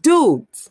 Dudes, 0.00 0.70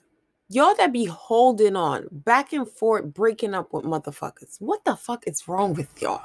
y'all 0.49 0.75
that 0.75 0.91
be 0.91 1.05
holding 1.05 1.77
on 1.77 2.07
back 2.11 2.51
and 2.51 2.67
forth, 2.67 3.05
breaking 3.05 3.53
up 3.53 3.71
with 3.71 3.85
motherfuckers. 3.85 4.57
What 4.59 4.83
the 4.83 4.97
fuck 4.97 5.23
is 5.27 5.47
wrong 5.47 5.73
with 5.73 6.01
y'all? 6.01 6.23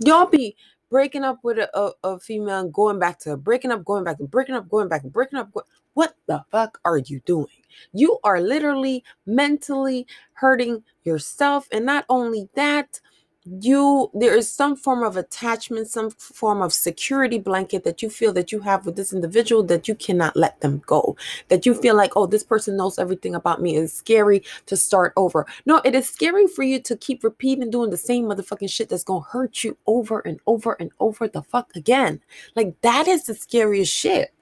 Y'all 0.00 0.26
be 0.26 0.56
breaking 0.92 1.24
up 1.24 1.38
with 1.42 1.56
a, 1.56 1.70
a, 1.74 1.92
a 2.04 2.18
female 2.18 2.60
and 2.60 2.72
going 2.72 2.98
back 2.98 3.18
to 3.18 3.34
breaking 3.34 3.72
up, 3.72 3.82
going 3.82 4.04
back, 4.04 4.20
and 4.20 4.30
breaking 4.30 4.54
up, 4.54 4.68
going 4.68 4.88
back, 4.88 5.02
and 5.02 5.10
breaking 5.10 5.38
up. 5.38 5.48
What 5.94 6.14
the 6.26 6.44
fuck 6.50 6.78
are 6.84 6.98
you 6.98 7.20
doing? 7.24 7.46
You 7.94 8.18
are 8.24 8.42
literally 8.42 9.02
mentally 9.24 10.06
hurting 10.34 10.84
yourself. 11.04 11.66
And 11.72 11.86
not 11.86 12.04
only 12.10 12.50
that, 12.56 13.00
you 13.44 14.08
there 14.14 14.36
is 14.36 14.50
some 14.50 14.76
form 14.76 15.02
of 15.02 15.16
attachment 15.16 15.88
some 15.88 16.10
form 16.10 16.62
of 16.62 16.72
security 16.72 17.40
blanket 17.40 17.82
that 17.82 18.00
you 18.00 18.08
feel 18.08 18.32
that 18.32 18.52
you 18.52 18.60
have 18.60 18.86
with 18.86 18.94
this 18.94 19.12
individual 19.12 19.64
that 19.64 19.88
you 19.88 19.96
cannot 19.96 20.36
let 20.36 20.60
them 20.60 20.80
go. 20.86 21.16
That 21.48 21.66
you 21.66 21.74
feel 21.74 21.96
like 21.96 22.12
oh 22.14 22.26
this 22.26 22.44
person 22.44 22.76
knows 22.76 23.00
everything 23.00 23.34
about 23.34 23.60
me 23.60 23.76
it's 23.76 23.92
scary 23.92 24.44
to 24.66 24.76
start 24.76 25.12
over. 25.16 25.44
No 25.66 25.80
it 25.84 25.94
is 25.94 26.08
scary 26.08 26.46
for 26.46 26.62
you 26.62 26.80
to 26.82 26.96
keep 26.96 27.24
repeating 27.24 27.68
doing 27.68 27.90
the 27.90 27.96
same 27.96 28.26
motherfucking 28.26 28.70
shit 28.70 28.88
that's 28.88 29.02
gonna 29.02 29.24
hurt 29.24 29.64
you 29.64 29.76
over 29.86 30.20
and 30.20 30.38
over 30.46 30.76
and 30.78 30.92
over 31.00 31.26
the 31.26 31.42
fuck 31.42 31.74
again. 31.74 32.20
Like 32.54 32.80
that 32.82 33.08
is 33.08 33.24
the 33.24 33.34
scariest 33.34 33.92
shit. 33.92 34.32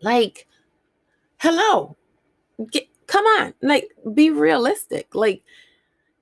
Like 0.00 0.46
hello. 1.38 1.96
Get, 2.70 2.86
come 3.08 3.24
on. 3.24 3.54
Like 3.60 3.90
be 4.14 4.30
realistic. 4.30 5.16
Like 5.16 5.42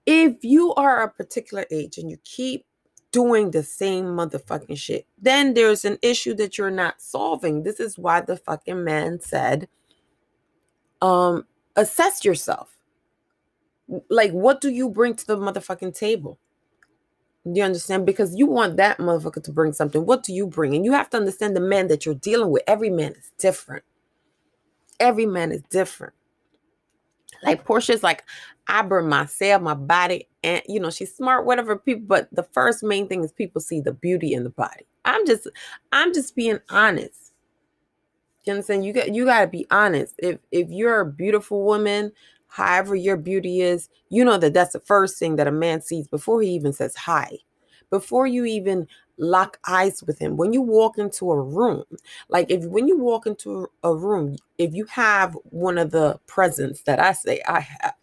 if 0.07 0.45
you 0.45 0.75
are 0.75 1.03
a 1.03 1.11
particular 1.11 1.65
age 1.71 1.99
and 1.99 2.11
you 2.11 2.19
keep 2.25 2.67
doing 3.13 3.51
the 3.53 3.63
same 3.63 4.07
motherfucking 4.07 4.77
shit, 4.77 5.07
then 5.21 5.55
there's 5.55 5.85
an 5.85 5.99
issue 6.03 6.35
that 6.35 6.59
you're 6.59 6.71
not 6.71 7.01
solving. 7.01 7.63
This 7.63 7.81
is 7.81 7.97
why 7.97 8.21
the 8.21 8.37
fucking 8.37 8.83
man 8.85 9.21
said, 9.21 9.69
um, 11.01 11.47
assess 11.77 12.25
yourself. 12.25 12.77
Like, 14.09 14.33
what 14.33 14.61
do 14.61 14.71
you 14.71 14.89
bring 14.91 15.15
to 15.15 15.27
the 15.27 15.37
motherfucking 15.37 15.97
table? 15.97 16.39
You 17.45 17.63
understand? 17.63 18.07
Because 18.07 18.35
you 18.35 18.47
want 18.47 18.79
that 18.79 18.99
motherfucker 18.99 19.43
to 19.45 19.53
bring 19.53 19.75
something. 19.75 20.07
What 20.07 20.23
do 20.23 20.33
you 20.33 20.47
bring? 20.47 20.75
And 20.75 20.85
you 20.85 20.93
have 20.93 21.11
to 21.11 21.19
understand 21.19 21.55
the 21.55 21.61
man 21.61 21.89
that 21.89 22.07
you're 22.07 22.15
dealing 22.15 22.51
with. 22.51 22.63
Every 22.67 22.91
man 22.91 23.13
is 23.13 23.31
different. 23.39 23.85
Every 24.99 25.27
man 25.27 25.53
is 25.53 25.63
different. 25.71 26.15
Like 27.43 27.67
Porsha's 27.67 28.03
like, 28.03 28.25
I 28.69 28.83
burn 28.83 29.09
myself, 29.09 29.63
my 29.63 29.75
body, 29.75 30.29
and 30.43 30.63
you 30.67 30.81
know, 30.81 30.91
she's 30.91 31.15
smart, 31.15 31.45
whatever 31.47 31.77
people, 31.77 32.05
but 32.07 32.29
the 32.33 32.43
first 32.43 32.83
main 32.83 33.09
thing 33.09 33.23
is 33.25 33.33
people 33.33 33.61
see 33.61 33.81
the 33.81 33.93
beauty 33.93 34.33
in 34.33 34.45
the 34.45 34.51
body. 34.51 34.87
I'm 35.05 35.27
just, 35.27 35.49
I'm 35.93 36.15
just 36.15 36.35
being 36.35 36.61
honest. 36.71 37.33
You 38.45 38.53
understand? 38.55 38.85
You 38.85 38.93
got 38.93 39.15
you 39.15 39.25
gotta 39.25 39.47
be 39.47 39.67
honest. 39.71 40.15
If 40.19 40.39
if 40.53 40.69
you're 40.71 41.01
a 41.01 41.07
beautiful 41.11 41.63
woman, 41.65 42.13
however 42.49 42.95
your 42.95 43.17
beauty 43.17 43.61
is, 43.63 43.89
you 44.11 44.25
know 44.25 44.39
that 44.39 44.55
that's 44.55 44.73
the 44.75 44.81
first 44.81 45.19
thing 45.19 45.37
that 45.37 45.47
a 45.47 45.53
man 45.53 45.81
sees 45.81 46.09
before 46.09 46.43
he 46.43 46.51
even 46.51 46.73
says 46.73 46.95
hi. 46.95 47.39
Before 47.91 48.27
you 48.27 48.45
even 48.45 48.87
lock 49.19 49.59
eyes 49.69 50.03
with 50.03 50.19
him 50.19 50.37
when 50.37 50.53
you 50.53 50.61
walk 50.61 50.99
into 50.99 51.31
a 51.31 51.41
room 51.41 51.85
like 52.29 52.51
if 52.51 52.65
when 52.65 52.89
you 52.89 52.99
walk 52.99 53.27
into 53.27 53.69
a 53.85 53.95
room 53.95 54.35
if 54.59 54.75
you 54.75 54.85
have 54.87 55.37
one 55.45 55.79
of 55.79 55.93
the 55.93 56.19
presents 56.27 56.83
that 56.83 56.99
i 56.99 57.13
say 57.13 57.41
i 57.47 57.61
have 57.61 57.95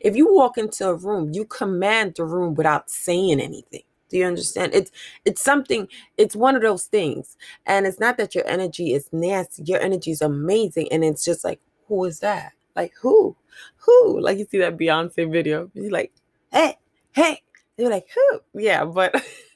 if 0.00 0.16
you 0.16 0.32
walk 0.32 0.58
into 0.58 0.88
a 0.88 0.94
room 0.94 1.30
you 1.32 1.44
command 1.44 2.14
the 2.16 2.24
room 2.24 2.54
without 2.54 2.90
saying 2.90 3.40
anything. 3.40 3.82
Do 4.08 4.18
you 4.18 4.26
understand? 4.26 4.74
It's 4.74 4.90
it's 5.24 5.42
something 5.42 5.88
it's 6.16 6.36
one 6.36 6.54
of 6.56 6.62
those 6.62 6.86
things. 6.86 7.36
And 7.66 7.86
it's 7.86 8.00
not 8.00 8.18
that 8.18 8.34
your 8.34 8.46
energy 8.46 8.94
is 8.94 9.08
nasty. 9.12 9.64
Your 9.64 9.80
energy 9.80 10.12
is 10.12 10.22
amazing. 10.22 10.88
And 10.92 11.04
it's 11.04 11.24
just 11.24 11.44
like 11.44 11.60
who 11.88 12.04
is 12.04 12.20
that? 12.20 12.52
Like 12.76 12.92
who? 13.00 13.36
Who? 13.78 14.20
Like 14.20 14.38
you 14.38 14.46
see 14.50 14.58
that 14.58 14.78
beyonce 14.78 15.30
video? 15.30 15.70
You're 15.74 15.90
like 15.90 16.12
hey 16.52 16.78
hey. 17.12 17.42
They're 17.76 17.90
like, 17.90 18.06
who? 18.14 18.40
Yeah, 18.60 18.84
but 18.84 19.14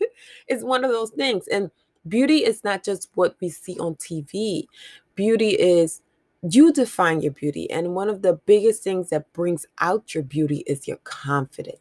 it's 0.48 0.62
one 0.62 0.84
of 0.84 0.90
those 0.90 1.10
things. 1.10 1.48
And 1.48 1.70
beauty 2.06 2.44
is 2.44 2.64
not 2.64 2.84
just 2.84 3.08
what 3.14 3.36
we 3.40 3.48
see 3.48 3.78
on 3.78 3.94
TV. 3.96 4.66
Beauty 5.14 5.50
is 5.50 6.02
you 6.42 6.72
define 6.72 7.20
your 7.20 7.32
beauty. 7.32 7.70
And 7.70 7.94
one 7.94 8.08
of 8.08 8.22
the 8.22 8.34
biggest 8.34 8.82
things 8.82 9.10
that 9.10 9.32
brings 9.32 9.66
out 9.78 10.14
your 10.14 10.24
beauty 10.24 10.64
is 10.66 10.88
your 10.88 10.98
confidence. 10.98 11.78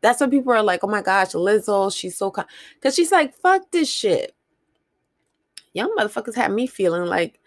That's 0.00 0.20
when 0.20 0.30
people 0.30 0.52
are 0.52 0.62
like, 0.62 0.80
oh 0.82 0.88
my 0.88 1.02
gosh, 1.02 1.32
Lizzo, 1.32 1.94
she's 1.96 2.16
so 2.16 2.32
because 2.74 2.94
she's 2.94 3.12
like, 3.12 3.34
fuck 3.34 3.70
this 3.70 3.90
shit. 3.90 4.34
Young 5.72 5.94
motherfuckers 5.96 6.34
had 6.34 6.52
me 6.52 6.66
feeling 6.66 7.06
like 7.06 7.38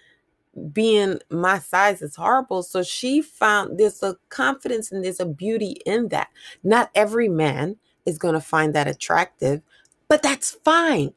being 0.72 1.20
my 1.30 1.60
size 1.60 2.02
is 2.02 2.16
horrible. 2.16 2.64
So 2.64 2.82
she 2.82 3.22
found 3.22 3.78
there's 3.78 4.02
a 4.02 4.16
confidence 4.30 4.92
and 4.92 5.04
there's 5.04 5.20
a 5.20 5.26
beauty 5.26 5.82
in 5.86 6.08
that. 6.10 6.30
Not 6.64 6.92
every 6.96 7.28
man 7.28 7.76
is 8.06 8.18
going 8.18 8.36
to 8.36 8.42
find 8.42 8.74
that 8.74 8.88
attractive, 8.88 9.62
but 10.08 10.24
that's 10.24 10.52
fine. 10.64 11.14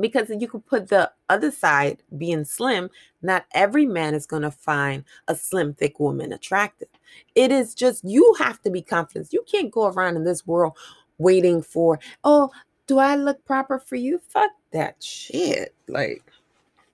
Because 0.00 0.28
you 0.28 0.48
could 0.48 0.66
put 0.66 0.88
the 0.88 1.10
other 1.28 1.52
side 1.52 2.02
being 2.18 2.44
slim, 2.44 2.90
not 3.22 3.46
every 3.52 3.86
man 3.86 4.14
is 4.14 4.26
going 4.26 4.42
to 4.42 4.50
find 4.50 5.04
a 5.28 5.36
slim, 5.36 5.72
thick 5.74 6.00
woman 6.00 6.32
attractive. 6.32 6.88
It 7.36 7.52
is 7.52 7.74
just 7.74 8.02
you 8.04 8.34
have 8.38 8.60
to 8.62 8.70
be 8.70 8.82
confident. 8.82 9.32
You 9.32 9.44
can't 9.50 9.70
go 9.70 9.86
around 9.86 10.16
in 10.16 10.24
this 10.24 10.46
world 10.46 10.76
waiting 11.18 11.62
for, 11.62 12.00
oh, 12.24 12.50
do 12.86 12.98
I 12.98 13.14
look 13.14 13.44
proper 13.44 13.78
for 13.78 13.96
you? 13.96 14.20
Fuck 14.28 14.50
that 14.72 15.02
shit. 15.02 15.74
Like, 15.88 16.24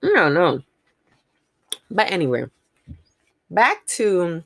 I 0.03 0.07
don't 0.13 0.33
know. 0.33 0.61
But 1.89 2.11
anyway, 2.11 2.45
back 3.49 3.85
to 3.87 4.43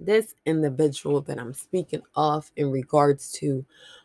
this 0.00 0.34
individual 0.46 1.20
that 1.20 1.38
I'm 1.38 1.52
speaking 1.52 2.02
of 2.16 2.50
in 2.56 2.70
regards 2.70 3.30
to 3.32 3.64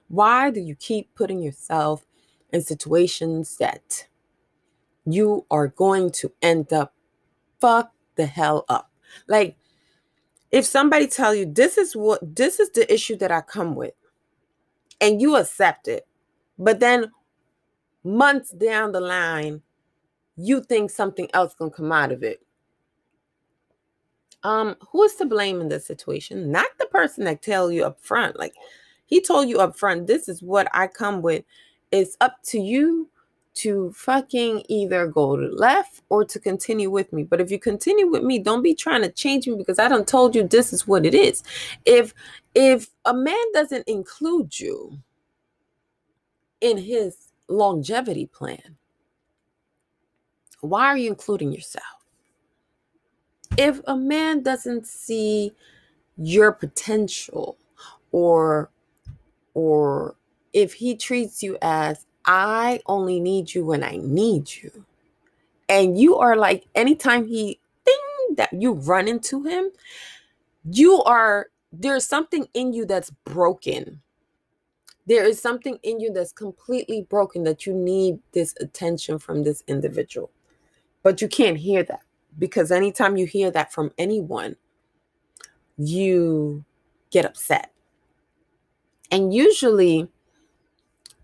why 0.10 0.51
do 0.51 0.60
you 0.60 0.75
keep 0.75 1.13
putting 1.15 1.41
yourself 1.41 2.05
in 2.51 2.61
situations 2.61 3.57
that 3.57 4.07
you 5.05 5.45
are 5.51 5.67
going 5.67 6.11
to 6.11 6.31
end 6.41 6.73
up 6.73 6.93
fuck 7.59 7.91
the 8.15 8.25
hell 8.25 8.65
up. 8.69 8.91
Like 9.27 9.57
if 10.51 10.65
somebody 10.65 11.07
tell 11.07 11.33
you 11.35 11.45
this 11.45 11.77
is 11.77 11.95
what 11.95 12.35
this 12.35 12.59
is 12.59 12.69
the 12.71 12.91
issue 12.93 13.15
that 13.17 13.31
I 13.31 13.41
come 13.41 13.75
with 13.75 13.93
and 15.01 15.21
you 15.21 15.35
accept 15.35 15.87
it, 15.87 16.07
but 16.57 16.79
then 16.79 17.11
months 18.03 18.51
down 18.51 18.91
the 18.91 19.01
line 19.01 19.61
you 20.37 20.61
think 20.61 20.89
something 20.89 21.29
else 21.33 21.53
gonna 21.53 21.71
come 21.71 21.91
out 21.91 22.11
of 22.11 22.23
it. 22.23 22.41
Um, 24.43 24.75
who 24.91 25.03
is 25.03 25.15
to 25.15 25.25
blame 25.25 25.61
in 25.61 25.69
this 25.69 25.85
situation? 25.87 26.51
Not 26.51 26.67
the 26.77 26.85
person 26.85 27.23
that 27.23 27.41
tell 27.41 27.71
you 27.71 27.85
up 27.85 27.99
front. 28.01 28.37
Like 28.37 28.53
he 29.05 29.21
told 29.21 29.47
you 29.47 29.59
up 29.59 29.77
front, 29.77 30.07
this 30.07 30.27
is 30.27 30.43
what 30.43 30.67
I 30.73 30.87
come 30.87 31.21
with. 31.21 31.43
It's 31.95 32.17
up 32.19 32.43
to 32.47 32.59
you 32.59 33.09
to 33.55 33.91
fucking 33.93 34.63
either 34.67 35.07
go 35.07 35.37
to 35.37 35.47
left 35.47 36.01
or 36.09 36.25
to 36.25 36.39
continue 36.39 36.89
with 36.89 37.13
me. 37.13 37.23
But 37.23 37.39
if 37.39 37.49
you 37.49 37.57
continue 37.57 38.07
with 38.07 38.21
me, 38.21 38.37
don't 38.37 38.61
be 38.61 38.75
trying 38.75 39.01
to 39.03 39.09
change 39.09 39.47
me 39.47 39.55
because 39.55 39.79
I 39.79 39.87
don't 39.87 40.07
told 40.07 40.35
you 40.35 40.43
this 40.43 40.73
is 40.73 40.85
what 40.85 41.05
it 41.05 41.13
is. 41.13 41.41
If 41.85 42.13
if 42.53 42.89
a 43.05 43.13
man 43.13 43.43
doesn't 43.53 43.87
include 43.87 44.59
you 44.59 44.99
in 46.59 46.77
his 46.77 47.31
longevity 47.47 48.25
plan, 48.25 48.75
why 50.59 50.87
are 50.87 50.97
you 50.97 51.09
including 51.09 51.53
yourself? 51.53 51.85
If 53.57 53.79
a 53.87 53.95
man 53.95 54.43
doesn't 54.43 54.85
see 54.85 55.53
your 56.17 56.51
potential 56.51 57.57
or 58.11 58.69
or 59.53 60.15
if 60.55 60.74
he 60.74 60.95
treats 60.95 61.43
you 61.43 61.57
as 61.62 62.05
I 62.25 62.79
only 62.88 63.19
need 63.19 63.53
you 63.53 63.65
when 63.65 63.83
I 63.83 63.97
need 64.01 64.55
you. 64.55 64.85
And 65.67 66.00
you 66.00 66.15
are 66.17 66.38
like, 66.38 66.65
anytime 66.74 67.27
he 67.27 67.59
thing 67.83 68.35
that 68.38 68.53
you 68.53 68.71
run 68.71 69.07
into 69.07 69.43
him, 69.43 69.69
you 70.63 71.03
are 71.03 71.47
there's 71.71 72.07
something 72.07 72.47
in 72.53 72.71
you 72.71 72.85
that's 72.85 73.09
broken. 73.25 74.01
There 75.05 75.25
is 75.25 75.41
something 75.41 75.77
in 75.83 76.00
you 76.00 76.12
that's 76.13 76.31
completely 76.31 77.05
broken 77.09 77.43
that 77.43 77.65
you 77.65 77.74
need 77.74 78.19
this 78.31 78.55
attention 78.62 79.19
from 79.19 79.43
this 79.43 79.62
individual. 79.67 80.31
But 81.03 81.21
you 81.21 81.27
can't 81.27 81.57
hear 81.57 81.83
that 81.83 82.01
because 82.39 82.71
anytime 82.71 83.17
you 83.17 83.25
hear 83.27 83.51
that 83.51 83.74
from 83.74 83.91
anyone, 83.97 84.55
you 85.77 86.63
get 87.12 87.25
upset. 87.25 87.71
And 89.12 89.33
usually, 89.33 90.09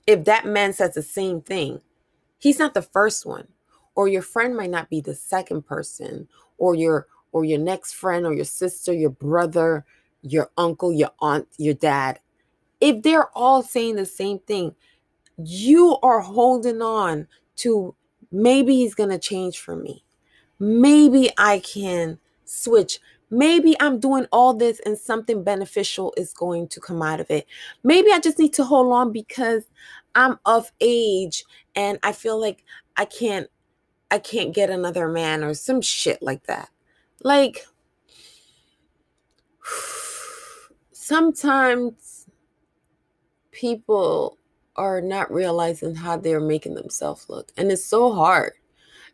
if 0.08 0.26
that 0.26 0.46
man 0.46 0.74
says 0.74 0.94
the 0.94 1.02
same 1.02 1.42
thing, 1.42 1.82
he's 2.40 2.60
not 2.60 2.74
the 2.74 2.82
first 2.82 3.26
one. 3.26 3.48
Or 3.96 4.08
your 4.08 4.22
friend 4.22 4.56
might 4.56 4.70
not 4.70 4.90
be 4.90 5.02
the 5.02 5.16
second 5.16 5.66
person, 5.66 6.28
or 6.58 6.76
your 6.76 7.08
or 7.34 7.46
your 7.46 7.60
next 7.60 7.94
friend, 7.94 8.26
or 8.26 8.34
your 8.34 8.46
sister, 8.46 8.94
your 8.94 9.10
brother, 9.10 9.86
your 10.22 10.50
uncle, 10.58 10.92
your 10.92 11.12
aunt, 11.20 11.48
your 11.58 11.74
dad. 11.74 12.20
If 12.80 13.04
they're 13.04 13.30
all 13.38 13.64
saying 13.64 13.96
the 13.96 14.06
same 14.06 14.40
thing, 14.40 14.76
you 15.38 15.98
are 16.04 16.20
holding 16.20 16.82
on 16.82 17.28
to 17.58 17.96
maybe 18.32 18.76
he's 18.76 18.96
gonna 18.96 19.20
change 19.20 19.60
for 19.60 19.76
me. 19.76 20.04
Maybe 20.60 21.32
I 21.38 21.60
can 21.60 22.20
switch. 22.46 23.00
Maybe 23.32 23.78
I'm 23.80 24.00
doing 24.00 24.28
all 24.34 24.54
this 24.54 24.82
and 24.86 24.98
something 24.98 25.44
beneficial 25.44 26.14
is 26.18 26.34
going 26.34 26.68
to 26.68 26.82
come 26.82 27.02
out 27.02 27.22
of 27.22 27.32
it. 27.32 27.48
Maybe 27.82 28.12
I 28.12 28.20
just 28.20 28.38
need 28.38 28.54
to 28.54 28.66
hold 28.66 28.92
on 28.92 29.14
because 29.14 29.64
I'm 30.16 30.38
of 30.46 30.70
age 30.82 31.46
and 31.74 31.98
I 32.04 32.12
feel 32.12 32.40
like 32.40 32.66
I 32.98 33.06
can't 33.06 33.48
I 34.12 34.20
can't 34.20 34.54
get 34.54 34.70
another 34.70 35.08
man 35.08 35.42
or 35.42 35.54
some 35.54 35.82
shit 35.82 36.22
like 36.22 36.44
that. 36.48 36.70
Like 37.24 37.66
sometimes 40.92 42.28
people 43.52 44.38
are 44.76 45.00
not 45.00 45.32
realizing 45.32 45.96
how 45.96 46.18
they're 46.18 46.42
making 46.42 46.76
themselves 46.76 47.30
look 47.30 47.52
and 47.58 47.72
it's 47.72 47.84
so 47.84 48.14
hard 48.14 48.54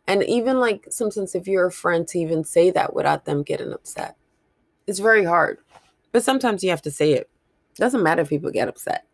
and 0.08 0.24
even 0.24 0.58
like 0.58 0.86
sometimes 0.90 1.34
if 1.34 1.46
you're 1.46 1.66
a 1.66 1.70
friend 1.70 2.08
to 2.08 2.18
even 2.18 2.42
say 2.42 2.70
that 2.70 2.94
without 2.94 3.26
them 3.26 3.42
getting 3.42 3.72
upset, 3.74 4.16
it's 4.86 5.00
very 5.00 5.22
hard. 5.22 5.58
But 6.12 6.24
sometimes 6.24 6.64
you 6.64 6.70
have 6.70 6.82
to 6.82 6.90
say 6.90 7.12
it. 7.12 7.28
Doesn't 7.76 8.02
matter 8.02 8.22
if 8.22 8.30
people 8.30 8.50
get 8.50 8.68
upset. 8.68 9.06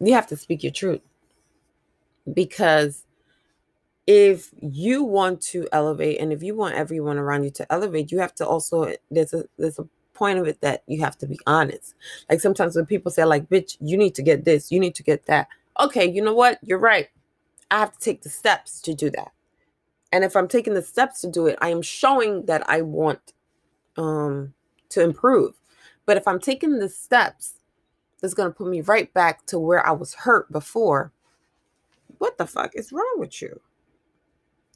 You 0.00 0.14
have 0.14 0.26
to 0.28 0.36
speak 0.36 0.62
your 0.62 0.72
truth. 0.72 1.02
Because 2.32 3.04
if 4.06 4.50
you 4.62 5.04
want 5.04 5.42
to 5.42 5.68
elevate 5.70 6.18
and 6.18 6.32
if 6.32 6.42
you 6.42 6.56
want 6.56 6.76
everyone 6.76 7.18
around 7.18 7.44
you 7.44 7.50
to 7.50 7.70
elevate, 7.70 8.10
you 8.10 8.18
have 8.18 8.34
to 8.36 8.46
also 8.46 8.94
there's 9.10 9.34
a 9.34 9.44
there's 9.58 9.78
a 9.78 9.86
point 10.14 10.38
of 10.38 10.46
it 10.48 10.62
that 10.62 10.82
you 10.86 11.02
have 11.02 11.18
to 11.18 11.26
be 11.26 11.38
honest. 11.46 11.94
Like 12.30 12.40
sometimes 12.40 12.74
when 12.74 12.86
people 12.86 13.12
say 13.12 13.24
like 13.24 13.50
bitch, 13.50 13.76
you 13.80 13.98
need 13.98 14.14
to 14.14 14.22
get 14.22 14.46
this, 14.46 14.72
you 14.72 14.80
need 14.80 14.94
to 14.94 15.02
get 15.02 15.26
that. 15.26 15.48
Okay, 15.78 16.10
you 16.10 16.22
know 16.22 16.34
what? 16.34 16.58
You're 16.62 16.78
right. 16.78 17.08
I 17.70 17.80
have 17.80 17.92
to 17.92 17.98
take 17.98 18.22
the 18.22 18.30
steps 18.30 18.80
to 18.80 18.94
do 18.94 19.10
that. 19.10 19.32
And 20.12 20.24
if 20.24 20.36
I'm 20.36 20.48
taking 20.48 20.74
the 20.74 20.82
steps 20.82 21.20
to 21.22 21.30
do 21.30 21.46
it, 21.46 21.58
I 21.60 21.70
am 21.70 21.82
showing 21.82 22.46
that 22.46 22.68
I 22.68 22.82
want 22.82 23.32
um, 23.96 24.54
to 24.90 25.02
improve. 25.02 25.54
But 26.04 26.16
if 26.16 26.28
I'm 26.28 26.40
taking 26.40 26.78
the 26.78 26.88
steps 26.88 27.54
that's 28.20 28.34
going 28.34 28.48
to 28.48 28.54
put 28.54 28.68
me 28.68 28.80
right 28.80 29.12
back 29.12 29.46
to 29.46 29.58
where 29.58 29.86
I 29.86 29.92
was 29.92 30.14
hurt 30.14 30.50
before, 30.50 31.12
what 32.18 32.38
the 32.38 32.46
fuck 32.46 32.72
is 32.74 32.92
wrong 32.92 33.14
with 33.16 33.42
you? 33.42 33.60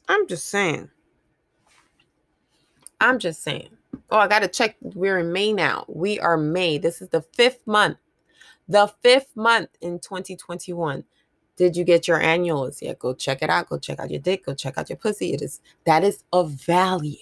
I'm 0.07 0.27
just 0.27 0.49
saying. 0.49 0.89
I'm 2.99 3.17
just 3.17 3.41
saying. 3.41 3.69
Oh, 4.09 4.17
I 4.17 4.27
got 4.27 4.39
to 4.39 4.47
check. 4.47 4.75
We're 4.81 5.19
in 5.19 5.31
May 5.31 5.53
now. 5.53 5.85
We 5.87 6.19
are 6.19 6.37
May. 6.37 6.77
This 6.77 7.01
is 7.01 7.09
the 7.09 7.21
fifth 7.21 7.65
month. 7.65 7.97
The 8.67 8.93
fifth 9.01 9.35
month 9.35 9.69
in 9.81 9.99
2021. 9.99 11.03
Did 11.61 11.77
you 11.77 11.83
get 11.83 12.07
your 12.07 12.19
annuals 12.19 12.81
yet? 12.81 12.97
Go 12.97 13.13
check 13.13 13.43
it 13.43 13.51
out. 13.51 13.69
Go 13.69 13.77
check 13.77 13.99
out 13.99 14.09
your 14.09 14.19
dick. 14.19 14.47
Go 14.47 14.55
check 14.55 14.79
out 14.79 14.89
your 14.89 14.97
pussy. 14.97 15.31
It 15.31 15.43
is 15.43 15.61
that 15.85 16.03
is 16.03 16.23
of 16.33 16.49
value. 16.49 17.17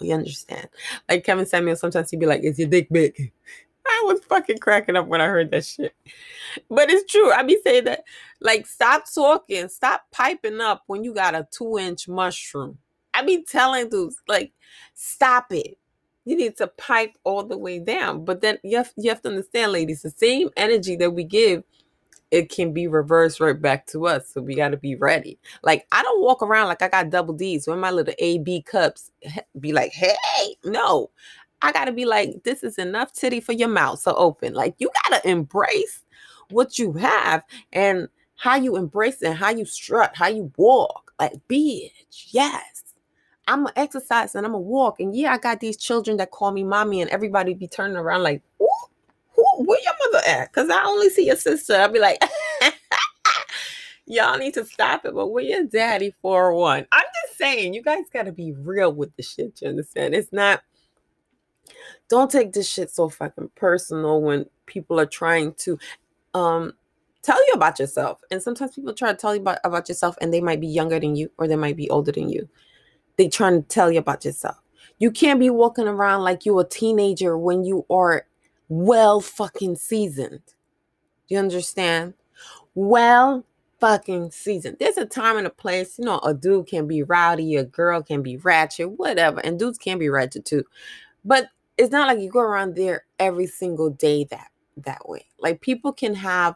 We 0.00 0.12
understand? 0.12 0.70
Like 1.10 1.24
Kevin 1.24 1.44
Samuel, 1.44 1.76
sometimes 1.76 2.10
he'd 2.10 2.18
be 2.18 2.24
like, 2.24 2.42
"Is 2.42 2.58
your 2.58 2.68
dick 2.68 2.88
big?" 2.90 3.30
I 3.86 4.02
was 4.06 4.20
fucking 4.24 4.60
cracking 4.60 4.96
up 4.96 5.08
when 5.08 5.20
I 5.20 5.26
heard 5.26 5.50
that 5.50 5.66
shit. 5.66 5.94
But 6.70 6.90
it's 6.90 7.12
true. 7.12 7.30
I 7.32 7.42
be 7.42 7.58
saying 7.62 7.84
that, 7.84 8.04
like, 8.40 8.66
stop 8.66 9.04
talking, 9.14 9.68
stop 9.68 10.04
piping 10.10 10.62
up 10.62 10.84
when 10.86 11.04
you 11.04 11.12
got 11.12 11.34
a 11.34 11.46
two 11.50 11.76
inch 11.76 12.08
mushroom. 12.08 12.78
I 13.12 13.22
be 13.22 13.44
telling 13.44 13.90
dudes, 13.90 14.16
like, 14.26 14.54
stop 14.94 15.52
it. 15.52 15.76
You 16.24 16.34
need 16.38 16.56
to 16.56 16.68
pipe 16.68 17.12
all 17.24 17.44
the 17.44 17.58
way 17.58 17.78
down. 17.78 18.24
But 18.24 18.40
then 18.40 18.56
you 18.64 18.78
have, 18.78 18.90
you 18.96 19.10
have 19.10 19.20
to 19.20 19.28
understand, 19.28 19.72
ladies, 19.72 20.00
the 20.00 20.08
same 20.08 20.48
energy 20.56 20.96
that 20.96 21.10
we 21.10 21.24
give 21.24 21.62
it 22.32 22.48
can 22.48 22.72
be 22.72 22.88
reversed 22.88 23.38
right 23.38 23.60
back 23.60 23.86
to 23.88 24.06
us. 24.06 24.28
So 24.28 24.40
we 24.40 24.56
got 24.56 24.70
to 24.70 24.76
be 24.76 24.96
ready. 24.96 25.38
Like 25.62 25.86
I 25.92 26.02
don't 26.02 26.22
walk 26.22 26.42
around 26.42 26.66
like 26.66 26.82
I 26.82 26.88
got 26.88 27.10
double 27.10 27.34
D's 27.34 27.68
when 27.68 27.78
my 27.78 27.90
little 27.90 28.14
A 28.18 28.38
B 28.38 28.62
cups 28.62 29.12
be 29.60 29.72
like, 29.72 29.92
hey, 29.92 30.56
no. 30.64 31.10
I 31.64 31.70
got 31.70 31.84
to 31.84 31.92
be 31.92 32.06
like, 32.06 32.42
this 32.42 32.64
is 32.64 32.76
enough 32.76 33.12
titty 33.12 33.40
for 33.40 33.52
your 33.52 33.68
mouth. 33.68 34.00
So 34.00 34.14
open. 34.14 34.54
Like 34.54 34.74
you 34.78 34.90
got 35.04 35.22
to 35.22 35.28
embrace 35.28 36.02
what 36.50 36.78
you 36.78 36.94
have 36.94 37.44
and 37.72 38.08
how 38.36 38.56
you 38.56 38.76
embrace 38.76 39.22
it 39.22 39.34
how 39.34 39.50
you 39.50 39.64
strut, 39.64 40.16
how 40.16 40.26
you 40.26 40.50
walk. 40.56 41.12
Like, 41.20 41.34
bitch, 41.48 41.90
yes. 42.30 42.82
I'm 43.46 43.64
gonna 43.64 43.72
exercise 43.76 44.34
and 44.34 44.46
I'm 44.46 44.52
gonna 44.52 44.62
walk. 44.62 45.00
And 45.00 45.14
yeah, 45.14 45.32
I 45.32 45.38
got 45.38 45.60
these 45.60 45.76
children 45.76 46.16
that 46.16 46.30
call 46.30 46.52
me 46.52 46.64
mommy, 46.64 47.02
and 47.02 47.10
everybody 47.10 47.54
be 47.54 47.68
turning 47.68 47.96
around 47.96 48.22
like, 48.22 48.42
Ooh, 48.60 48.66
who, 49.42 49.64
where 49.64 49.80
your 49.82 49.92
mother 50.12 50.24
at? 50.26 50.52
Because 50.52 50.70
I 50.70 50.82
only 50.84 51.10
see 51.10 51.26
your 51.26 51.36
sister. 51.36 51.74
I'll 51.74 51.88
be 51.88 51.98
like, 51.98 52.22
y'all 54.06 54.38
need 54.38 54.54
to 54.54 54.64
stop 54.64 55.04
it. 55.04 55.14
But 55.14 55.28
where 55.28 55.44
your 55.44 55.64
daddy 55.64 56.14
for 56.22 56.54
one? 56.54 56.86
I'm 56.92 57.04
just 57.26 57.38
saying, 57.38 57.74
you 57.74 57.82
guys 57.82 58.04
got 58.12 58.24
to 58.24 58.32
be 58.32 58.52
real 58.52 58.92
with 58.92 59.14
the 59.16 59.22
shit. 59.22 59.60
You 59.62 59.68
understand? 59.68 60.14
It's 60.14 60.32
not. 60.32 60.62
Don't 62.08 62.30
take 62.30 62.52
this 62.52 62.68
shit 62.68 62.90
so 62.90 63.08
fucking 63.08 63.50
personal 63.54 64.20
when 64.20 64.46
people 64.66 65.00
are 65.00 65.06
trying 65.06 65.54
to 65.54 65.78
um 66.34 66.72
tell 67.22 67.38
you 67.46 67.54
about 67.54 67.78
yourself. 67.78 68.20
And 68.30 68.42
sometimes 68.42 68.74
people 68.74 68.92
try 68.92 69.12
to 69.12 69.16
tell 69.16 69.34
you 69.34 69.40
about, 69.40 69.58
about 69.64 69.88
yourself 69.88 70.16
and 70.20 70.32
they 70.32 70.40
might 70.40 70.60
be 70.60 70.66
younger 70.66 70.98
than 70.98 71.16
you 71.16 71.30
or 71.38 71.46
they 71.46 71.56
might 71.56 71.76
be 71.76 71.88
older 71.88 72.12
than 72.12 72.28
you. 72.28 72.48
They 73.16 73.28
trying 73.28 73.62
to 73.62 73.68
tell 73.68 73.90
you 73.90 74.00
about 74.00 74.24
yourself. 74.24 74.56
You 74.98 75.10
can't 75.10 75.40
be 75.40 75.50
walking 75.50 75.88
around 75.88 76.22
like 76.22 76.44
you 76.44 76.58
a 76.58 76.68
teenager 76.68 77.38
when 77.38 77.64
you 77.64 77.86
are 77.90 78.26
well 78.72 79.20
fucking 79.20 79.76
seasoned. 79.76 80.40
Do 81.28 81.34
you 81.34 81.38
understand? 81.38 82.14
Well 82.74 83.44
fucking 83.80 84.30
seasoned. 84.30 84.78
There's 84.80 84.96
a 84.96 85.04
time 85.04 85.36
and 85.36 85.46
a 85.46 85.50
place, 85.50 85.98
you 85.98 86.06
know, 86.06 86.20
a 86.20 86.32
dude 86.32 86.68
can 86.68 86.86
be 86.86 87.02
rowdy, 87.02 87.56
a 87.56 87.64
girl 87.64 88.02
can 88.02 88.22
be 88.22 88.38
ratchet, 88.38 88.92
whatever. 88.92 89.40
And 89.40 89.58
dudes 89.58 89.76
can 89.76 89.98
be 89.98 90.08
ratchet 90.08 90.46
too. 90.46 90.64
But 91.22 91.48
it's 91.76 91.92
not 91.92 92.08
like 92.08 92.20
you 92.20 92.30
go 92.30 92.40
around 92.40 92.74
there 92.74 93.04
every 93.18 93.46
single 93.46 93.90
day 93.90 94.24
that 94.30 94.48
that 94.78 95.06
way. 95.06 95.26
Like 95.38 95.60
people 95.60 95.92
can 95.92 96.14
have 96.14 96.54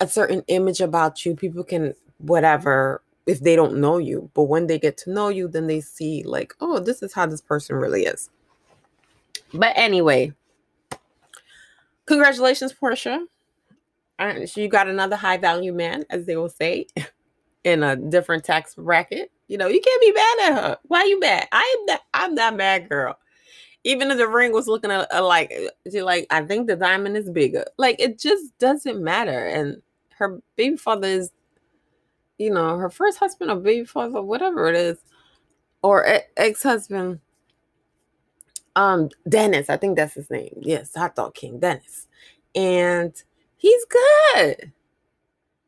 a 0.00 0.08
certain 0.08 0.42
image 0.48 0.80
about 0.80 1.26
you. 1.26 1.36
People 1.36 1.64
can 1.64 1.92
whatever 2.16 3.02
if 3.26 3.40
they 3.40 3.56
don't 3.56 3.78
know 3.78 3.98
you. 3.98 4.30
But 4.32 4.44
when 4.44 4.68
they 4.68 4.78
get 4.78 4.96
to 4.98 5.12
know 5.12 5.28
you, 5.28 5.48
then 5.48 5.66
they 5.66 5.82
see, 5.82 6.22
like, 6.22 6.54
oh, 6.62 6.78
this 6.78 7.02
is 7.02 7.12
how 7.12 7.26
this 7.26 7.42
person 7.42 7.76
really 7.76 8.04
is. 8.04 8.30
But 9.52 9.74
anyway, 9.76 10.32
congratulations, 12.08 12.72
Porsha. 12.72 13.24
You 14.56 14.68
got 14.68 14.88
another 14.88 15.16
high 15.16 15.36
value 15.36 15.72
man, 15.72 16.04
as 16.10 16.26
they 16.26 16.36
will 16.36 16.48
say, 16.48 16.86
in 17.64 17.82
a 17.82 17.94
different 17.94 18.44
tax 18.44 18.74
bracket. 18.74 19.30
You 19.46 19.58
know, 19.58 19.68
you 19.68 19.80
can't 19.80 20.00
be 20.00 20.12
mad 20.12 20.38
at 20.40 20.62
her. 20.62 20.78
Why 20.84 21.04
you 21.04 21.20
mad? 21.20 21.46
I 21.52 21.76
am 21.78 21.86
not, 21.86 22.00
I'm 22.14 22.34
not 22.34 22.56
mad 22.56 22.88
girl. 22.88 23.18
Even 23.84 24.10
if 24.10 24.18
the 24.18 24.28
ring 24.28 24.52
was 24.52 24.66
looking 24.66 24.90
like, 24.90 25.52
uh, 25.52 25.70
she 25.90 26.02
like, 26.02 26.26
I 26.30 26.42
think 26.42 26.66
the 26.66 26.76
diamond 26.76 27.16
is 27.16 27.30
bigger. 27.30 27.64
Like 27.76 28.00
it 28.00 28.18
just 28.18 28.58
doesn't 28.58 29.00
matter. 29.00 29.46
And 29.46 29.80
her 30.18 30.40
baby 30.56 30.76
father 30.76 31.06
is 31.06 31.30
you 32.38 32.50
know, 32.50 32.76
her 32.78 32.88
first 32.88 33.18
husband 33.18 33.50
or 33.50 33.56
baby 33.56 33.84
father, 33.84 34.22
whatever 34.22 34.68
it 34.68 34.76
is, 34.76 34.98
or 35.82 36.06
ex 36.36 36.62
husband, 36.62 37.20
um, 38.76 39.10
Dennis, 39.28 39.68
I 39.68 39.76
think 39.76 39.96
that's 39.96 40.14
his 40.14 40.30
name. 40.30 40.58
Yes, 40.60 40.94
Hot 40.94 41.14
Dog 41.14 41.34
King, 41.34 41.58
Dennis. 41.58 42.06
And 42.54 43.12
he's 43.56 43.84
good. 43.84 44.72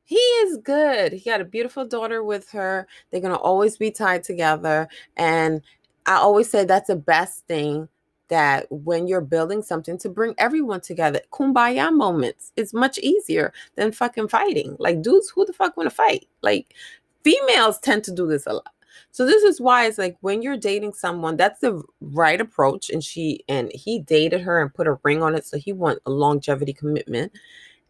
He 0.04 0.16
is 0.16 0.56
good. 0.58 1.12
He 1.12 1.30
got 1.30 1.40
a 1.40 1.44
beautiful 1.44 1.86
daughter 1.86 2.24
with 2.24 2.50
her. 2.50 2.86
They're 3.10 3.20
going 3.20 3.32
to 3.32 3.38
always 3.38 3.76
be 3.76 3.90
tied 3.92 4.24
together. 4.24 4.88
And 5.16 5.62
I 6.06 6.16
always 6.16 6.50
say 6.50 6.64
that's 6.64 6.88
the 6.88 6.96
best 6.96 7.46
thing 7.46 7.88
that 8.28 8.66
when 8.70 9.06
you're 9.06 9.20
building 9.20 9.62
something 9.62 9.98
to 9.98 10.08
bring 10.08 10.34
everyone 10.38 10.80
together, 10.80 11.20
kumbaya 11.32 11.92
moments 11.92 12.52
is 12.56 12.72
much 12.72 12.98
easier 12.98 13.52
than 13.76 13.92
fucking 13.92 14.28
fighting. 14.28 14.76
Like, 14.78 15.02
dudes, 15.02 15.30
who 15.30 15.44
the 15.44 15.52
fuck 15.52 15.76
want 15.76 15.88
to 15.88 15.94
fight? 15.94 16.26
Like, 16.42 16.74
females 17.22 17.78
tend 17.78 18.04
to 18.04 18.12
do 18.12 18.26
this 18.26 18.46
a 18.46 18.54
lot. 18.54 18.72
So 19.12 19.26
this 19.26 19.42
is 19.42 19.60
why 19.60 19.86
it's 19.86 19.98
like 19.98 20.16
when 20.20 20.42
you're 20.42 20.56
dating 20.56 20.94
someone, 20.94 21.36
that's 21.36 21.60
the 21.60 21.82
right 22.00 22.40
approach. 22.40 22.90
And 22.90 23.02
she 23.02 23.44
and 23.48 23.70
he 23.74 24.00
dated 24.00 24.42
her 24.42 24.60
and 24.60 24.72
put 24.72 24.86
a 24.86 24.98
ring 25.02 25.22
on 25.22 25.34
it, 25.34 25.46
so 25.46 25.58
he 25.58 25.72
want 25.72 26.00
a 26.06 26.10
longevity 26.10 26.72
commitment. 26.72 27.32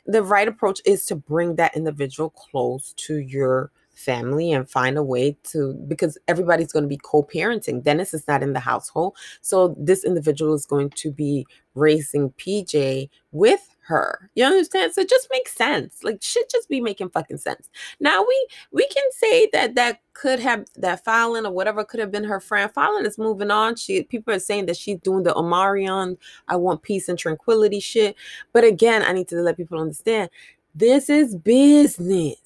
The 0.06 0.22
right 0.22 0.48
approach 0.48 0.80
is 0.84 1.06
to 1.06 1.16
bring 1.16 1.56
that 1.56 1.76
individual 1.76 2.30
close 2.30 2.94
to 2.94 3.18
your 3.18 3.70
family 3.94 4.52
and 4.52 4.68
find 4.68 4.96
a 4.96 5.02
way 5.02 5.36
to 5.44 5.74
because 5.86 6.16
everybody's 6.26 6.72
going 6.72 6.82
to 6.82 6.88
be 6.88 6.96
co-parenting 6.96 7.82
dennis 7.82 8.14
is 8.14 8.26
not 8.26 8.42
in 8.42 8.54
the 8.54 8.60
household 8.60 9.14
so 9.42 9.74
this 9.78 10.04
individual 10.04 10.54
is 10.54 10.64
going 10.64 10.88
to 10.88 11.12
be 11.12 11.46
raising 11.74 12.30
pj 12.30 13.10
with 13.32 13.69
her 13.90 14.30
you 14.34 14.44
understand? 14.44 14.94
So 14.94 15.02
it 15.02 15.10
just 15.10 15.28
makes 15.30 15.52
sense 15.52 16.02
like 16.02 16.22
should 16.22 16.48
just 16.50 16.68
be 16.68 16.80
making 16.80 17.10
fucking 17.10 17.38
sense. 17.38 17.68
Now 18.00 18.24
we 18.26 18.46
we 18.72 18.86
can 18.86 19.04
say 19.12 19.50
that 19.52 19.74
that 19.74 20.00
could 20.14 20.40
have 20.40 20.64
that 20.76 21.04
Falynn 21.04 21.46
or 21.46 21.50
whatever 21.50 21.84
could 21.84 22.00
have 22.00 22.10
been 22.10 22.24
her 22.24 22.40
friend. 22.40 22.72
Falynn 22.72 23.06
is 23.06 23.18
moving 23.18 23.50
on. 23.50 23.76
She 23.76 24.02
people 24.04 24.32
are 24.32 24.38
saying 24.38 24.66
that 24.66 24.76
she's 24.76 25.00
doing 25.00 25.24
the 25.24 25.34
omarion 25.34 26.16
i 26.48 26.56
want 26.56 26.82
peace 26.82 27.08
and 27.08 27.18
tranquility 27.18 27.80
shit. 27.80 28.16
But 28.52 28.64
again 28.64 29.02
i 29.02 29.12
need 29.12 29.28
to 29.28 29.36
let 29.36 29.56
people 29.56 29.78
understand 29.78 30.30
this 30.74 31.10
is 31.10 31.34
business. 31.34 32.36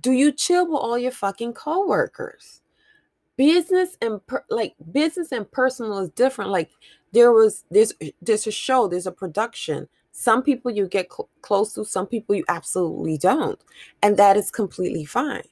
Do 0.00 0.12
you 0.12 0.32
chill 0.32 0.66
with 0.66 0.80
all 0.80 0.98
your 0.98 1.12
fucking 1.12 1.54
coworkers? 1.54 2.60
Business 3.36 3.96
and 4.00 4.24
per, 4.26 4.44
like 4.50 4.74
business 4.92 5.32
and 5.32 5.50
personal 5.50 5.98
is 5.98 6.10
different. 6.10 6.50
Like 6.50 6.70
there 7.12 7.32
was 7.32 7.64
there's 7.70 7.92
there's 8.20 8.46
a 8.46 8.50
show, 8.52 8.88
there's 8.88 9.06
a 9.06 9.12
production. 9.12 9.88
Some 10.12 10.42
people 10.42 10.70
you 10.70 10.88
get 10.88 11.12
cl- 11.12 11.28
close 11.42 11.74
to, 11.74 11.84
some 11.84 12.06
people 12.06 12.34
you 12.34 12.44
absolutely 12.48 13.18
don't, 13.18 13.60
and 14.02 14.16
that 14.16 14.36
is 14.36 14.50
completely 14.50 15.04
fine. 15.04 15.44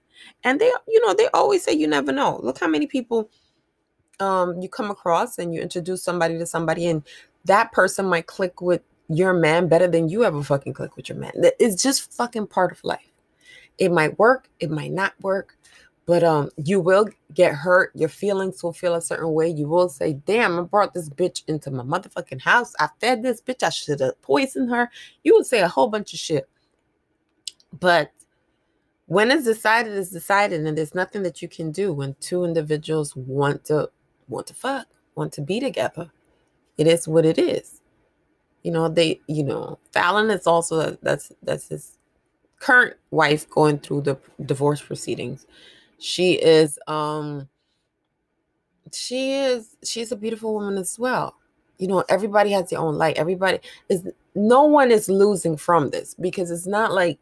And 0.45 0.61
they, 0.61 0.73
you 0.89 1.07
know, 1.07 1.15
they 1.15 1.29
always 1.29 1.63
say 1.63 1.73
you 1.73 1.87
never 1.87 2.13
know. 2.13 2.41
Look 2.43 2.59
how 2.59 2.69
many 2.69 2.87
people 2.87 3.31
um 4.21 4.61
you 4.61 4.69
come 4.69 4.91
across 4.91 5.39
and 5.39 5.55
you 5.55 5.61
introduce 5.61 6.03
somebody 6.03 6.39
to 6.39 6.47
somebody, 6.47 6.87
and 6.87 7.03
that 7.45 7.73
person 7.73 8.07
might 8.07 8.27
click 8.27 8.61
with 8.61 8.83
your 9.09 9.33
man 9.33 9.69
better 9.69 9.87
than 9.87 10.09
you 10.09 10.25
ever 10.25 10.43
fucking 10.43 10.75
click 10.75 10.97
with 10.97 11.09
your 11.09 11.19
man. 11.19 11.33
It's 11.61 11.81
just 11.81 12.13
fucking 12.13 12.49
part 12.49 12.73
of 12.73 12.83
life. 12.85 13.13
It 13.79 13.93
might 13.93 14.19
work, 14.19 14.49
it 14.59 14.71
might 14.71 14.93
not 14.93 15.13
work, 15.21 15.56
but 16.07 16.23
um 16.25 16.51
you 16.57 16.81
will 16.81 17.09
get 17.35 17.55
hurt. 17.55 17.91
Your 17.95 18.09
feelings 18.09 18.63
will 18.63 18.73
feel 18.73 18.95
a 18.95 19.03
certain 19.03 19.33
way. 19.33 19.49
You 19.49 19.69
will 19.69 19.89
say, 19.89 20.15
"Damn, 20.15 20.59
I 20.59 20.63
brought 20.63 20.95
this 20.95 21.11
bitch 21.11 21.43
into 21.49 21.71
my 21.71 21.83
motherfucking 21.83 22.41
house. 22.41 22.73
I 22.81 22.89
fed 23.01 23.23
this 23.23 23.43
bitch. 23.43 23.63
I 23.63 23.71
should 23.71 24.01
have 24.01 24.21
poisoned 24.23 24.71
her." 24.71 24.91
You 25.25 25.35
would 25.35 25.47
say 25.47 25.61
a 25.61 25.69
whole 25.69 25.89
bunch 25.89 26.15
of 26.15 26.21
shit. 26.21 26.49
But 27.79 28.11
when 29.07 29.31
it's 29.31 29.45
decided, 29.45 29.97
it's 29.97 30.11
decided, 30.11 30.65
and 30.67 30.77
there's 30.79 30.95
nothing 30.95 31.23
that 31.25 31.43
you 31.43 31.49
can 31.49 31.71
do 31.73 31.93
when 31.93 32.17
two 32.21 32.45
individuals 32.45 33.15
want 33.17 33.65
to 33.67 33.91
want 34.29 34.47
to 34.49 34.55
fuck, 34.55 34.87
want 35.15 35.33
to 35.35 35.41
be 35.43 35.61
together. 35.61 36.11
It 36.79 36.87
is 36.87 37.09
what 37.09 37.25
it 37.25 37.39
is. 37.39 37.81
You 38.63 38.73
know, 38.73 38.89
they, 38.89 39.21
you 39.29 39.45
know, 39.45 39.79
Falynn 39.93 40.35
is 40.35 40.47
also 40.47 40.97
that's 41.03 41.33
that's 41.43 41.69
his 41.69 41.99
current 42.59 42.97
wife 43.11 43.49
going 43.51 43.79
through 43.79 44.03
the 44.03 44.19
divorce 44.45 44.83
proceedings. 44.83 45.47
She 45.99 46.35
is 46.35 46.79
um 46.87 47.49
she 48.93 49.33
is 49.35 49.77
she's 49.85 50.13
a 50.13 50.17
beautiful 50.17 50.55
woman 50.55 50.77
as 50.79 50.99
well. 50.99 51.37
You 51.79 51.89
know, 51.89 52.05
everybody 52.09 52.51
has 52.53 52.71
their 52.71 52.79
own 52.79 52.97
light. 52.97 53.17
Everybody 53.17 53.61
is 53.89 54.07
no 54.35 54.65
one 54.65 54.91
is 54.91 55.09
losing 55.09 55.57
from 55.57 55.91
this 55.91 56.15
because 56.15 56.51
it's 56.51 56.67
not 56.67 56.93
like 56.93 57.19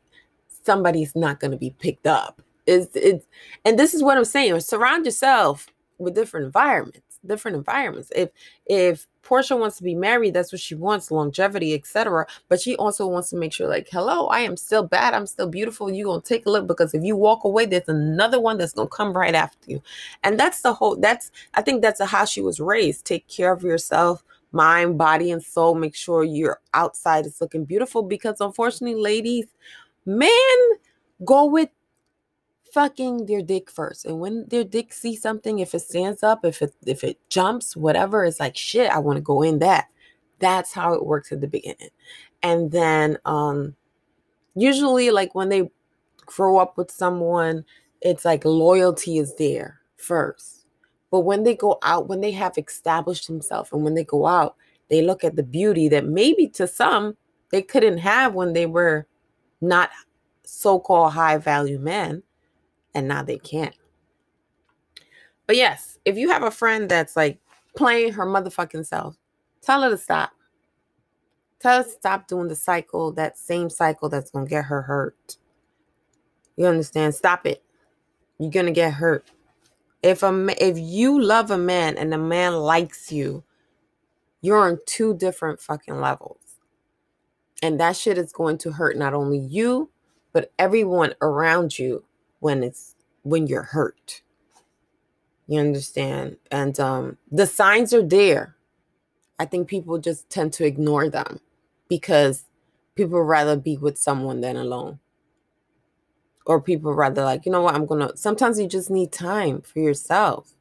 somebody's 0.64 1.14
not 1.14 1.40
going 1.40 1.50
to 1.50 1.56
be 1.56 1.70
picked 1.70 2.06
up. 2.06 2.42
It's 2.66 2.94
it's 2.94 3.26
and 3.64 3.78
this 3.78 3.94
is 3.94 4.02
what 4.02 4.16
I'm 4.16 4.24
saying. 4.24 4.58
Surround 4.60 5.04
yourself 5.04 5.66
with 5.98 6.14
different 6.14 6.46
environments, 6.46 7.20
different 7.26 7.56
environments. 7.56 8.10
If 8.14 8.30
if 8.66 9.06
Porsha 9.24 9.58
wants 9.58 9.76
to 9.78 9.82
be 9.82 9.94
married. 9.94 10.34
That's 10.34 10.52
what 10.52 10.60
she 10.60 10.74
wants, 10.74 11.10
longevity, 11.10 11.74
etc. 11.74 12.26
But 12.48 12.60
she 12.60 12.76
also 12.76 13.06
wants 13.06 13.30
to 13.30 13.36
make 13.36 13.52
sure, 13.52 13.68
like, 13.68 13.88
hello, 13.90 14.26
I 14.26 14.40
am 14.40 14.56
still 14.56 14.82
bad. 14.82 15.14
I'm 15.14 15.26
still 15.26 15.48
beautiful. 15.48 15.90
You're 15.90 16.06
gonna 16.06 16.22
take 16.22 16.46
a 16.46 16.50
look 16.50 16.66
because 16.66 16.94
if 16.94 17.02
you 17.02 17.16
walk 17.16 17.44
away, 17.44 17.66
there's 17.66 17.88
another 17.88 18.40
one 18.40 18.58
that's 18.58 18.72
gonna 18.72 18.88
come 18.88 19.12
right 19.12 19.34
after 19.34 19.70
you. 19.70 19.82
And 20.22 20.38
that's 20.38 20.60
the 20.62 20.74
whole 20.74 20.96
that's 20.96 21.30
I 21.54 21.62
think 21.62 21.82
that's 21.82 22.02
how 22.02 22.24
she 22.24 22.40
was 22.40 22.60
raised. 22.60 23.04
Take 23.04 23.26
care 23.28 23.52
of 23.52 23.62
yourself, 23.62 24.22
mind, 24.52 24.98
body, 24.98 25.30
and 25.30 25.42
soul. 25.42 25.74
Make 25.74 25.94
sure 25.94 26.24
your 26.24 26.60
outside 26.74 27.26
is 27.26 27.40
looking 27.40 27.64
beautiful 27.64 28.02
because 28.02 28.40
unfortunately, 28.40 29.00
ladies, 29.00 29.46
men 30.06 30.30
go 31.24 31.46
with 31.46 31.70
fucking 32.74 33.26
their 33.26 33.40
dick 33.40 33.70
first. 33.70 34.04
And 34.04 34.18
when 34.18 34.46
their 34.48 34.64
dick 34.64 34.92
sees 34.92 35.22
something, 35.22 35.60
if 35.60 35.74
it 35.74 35.80
stands 35.80 36.24
up, 36.24 36.44
if 36.44 36.60
it 36.60 36.74
if 36.84 37.04
it 37.04 37.18
jumps, 37.30 37.76
whatever, 37.76 38.24
it's 38.24 38.40
like 38.40 38.56
shit, 38.56 38.90
I 38.90 38.98
want 38.98 39.16
to 39.16 39.22
go 39.22 39.42
in 39.42 39.60
that. 39.60 39.86
That's 40.40 40.72
how 40.74 40.92
it 40.92 41.06
works 41.06 41.30
at 41.30 41.40
the 41.40 41.46
beginning. 41.46 41.90
And 42.42 42.72
then 42.72 43.16
um 43.24 43.76
usually 44.56 45.10
like 45.12 45.34
when 45.36 45.48
they 45.48 45.70
grow 46.26 46.58
up 46.58 46.76
with 46.76 46.90
someone, 46.90 47.64
it's 48.00 48.24
like 48.24 48.44
loyalty 48.44 49.18
is 49.18 49.36
there 49.36 49.80
first. 49.96 50.66
But 51.12 51.20
when 51.20 51.44
they 51.44 51.54
go 51.54 51.78
out, 51.84 52.08
when 52.08 52.20
they 52.20 52.32
have 52.32 52.58
established 52.58 53.28
themselves 53.28 53.70
and 53.72 53.84
when 53.84 53.94
they 53.94 54.04
go 54.04 54.26
out, 54.26 54.56
they 54.90 55.00
look 55.00 55.22
at 55.22 55.36
the 55.36 55.44
beauty 55.44 55.88
that 55.90 56.06
maybe 56.06 56.48
to 56.48 56.66
some 56.66 57.16
they 57.50 57.62
couldn't 57.62 57.98
have 57.98 58.34
when 58.34 58.52
they 58.52 58.66
were 58.66 59.06
not 59.60 59.90
so-called 60.42 61.12
high 61.12 61.38
value 61.38 61.78
men 61.78 62.23
and 62.94 63.08
now 63.08 63.22
they 63.22 63.38
can't. 63.38 63.74
But 65.46 65.56
yes, 65.56 65.98
if 66.04 66.16
you 66.16 66.30
have 66.30 66.42
a 66.42 66.50
friend 66.50 66.88
that's 66.88 67.16
like 67.16 67.38
playing 67.76 68.12
her 68.12 68.26
motherfucking 68.26 68.86
self, 68.86 69.16
tell 69.60 69.82
her 69.82 69.90
to 69.90 69.98
stop. 69.98 70.30
Tell 71.60 71.78
her 71.78 71.84
to 71.84 71.90
stop 71.90 72.28
doing 72.28 72.48
the 72.48 72.56
cycle, 72.56 73.12
that 73.12 73.38
same 73.38 73.68
cycle 73.68 74.08
that's 74.08 74.30
gonna 74.30 74.46
get 74.46 74.64
her 74.66 74.82
hurt. 74.82 75.38
You 76.56 76.66
understand? 76.66 77.14
Stop 77.14 77.46
it. 77.46 77.62
You're 78.38 78.50
gonna 78.50 78.72
get 78.72 78.94
hurt. 78.94 79.30
If 80.02 80.22
a 80.22 80.54
if 80.58 80.78
you 80.78 81.20
love 81.20 81.50
a 81.50 81.58
man 81.58 81.96
and 81.96 82.12
the 82.12 82.18
man 82.18 82.54
likes 82.54 83.10
you, 83.10 83.42
you're 84.40 84.58
on 84.68 84.78
two 84.86 85.14
different 85.16 85.60
fucking 85.60 86.00
levels. 86.00 86.38
And 87.62 87.80
that 87.80 87.96
shit 87.96 88.18
is 88.18 88.32
going 88.32 88.58
to 88.58 88.72
hurt 88.72 88.98
not 88.98 89.14
only 89.14 89.38
you, 89.38 89.90
but 90.32 90.52
everyone 90.58 91.14
around 91.22 91.78
you 91.78 92.04
when 92.44 92.62
it's 92.62 92.94
when 93.22 93.46
you're 93.46 93.62
hurt. 93.62 94.20
You 95.46 95.60
understand? 95.60 96.36
And 96.50 96.78
um 96.78 97.16
the 97.32 97.46
signs 97.46 97.94
are 97.94 98.02
there. 98.02 98.54
I 99.38 99.46
think 99.46 99.66
people 99.66 99.96
just 99.96 100.28
tend 100.28 100.52
to 100.54 100.66
ignore 100.66 101.08
them 101.08 101.40
because 101.88 102.44
people 102.96 103.22
rather 103.22 103.56
be 103.56 103.78
with 103.78 103.96
someone 103.96 104.42
than 104.42 104.56
alone. 104.56 104.98
Or 106.44 106.60
people 106.60 106.92
rather 106.92 107.24
like, 107.24 107.46
you 107.46 107.52
know 107.52 107.62
what, 107.62 107.74
I'm 107.74 107.86
gonna 107.86 108.14
sometimes 108.14 108.60
you 108.60 108.68
just 108.68 108.90
need 108.90 109.10
time 109.10 109.62
for 109.62 109.78
yourself. 109.78 110.52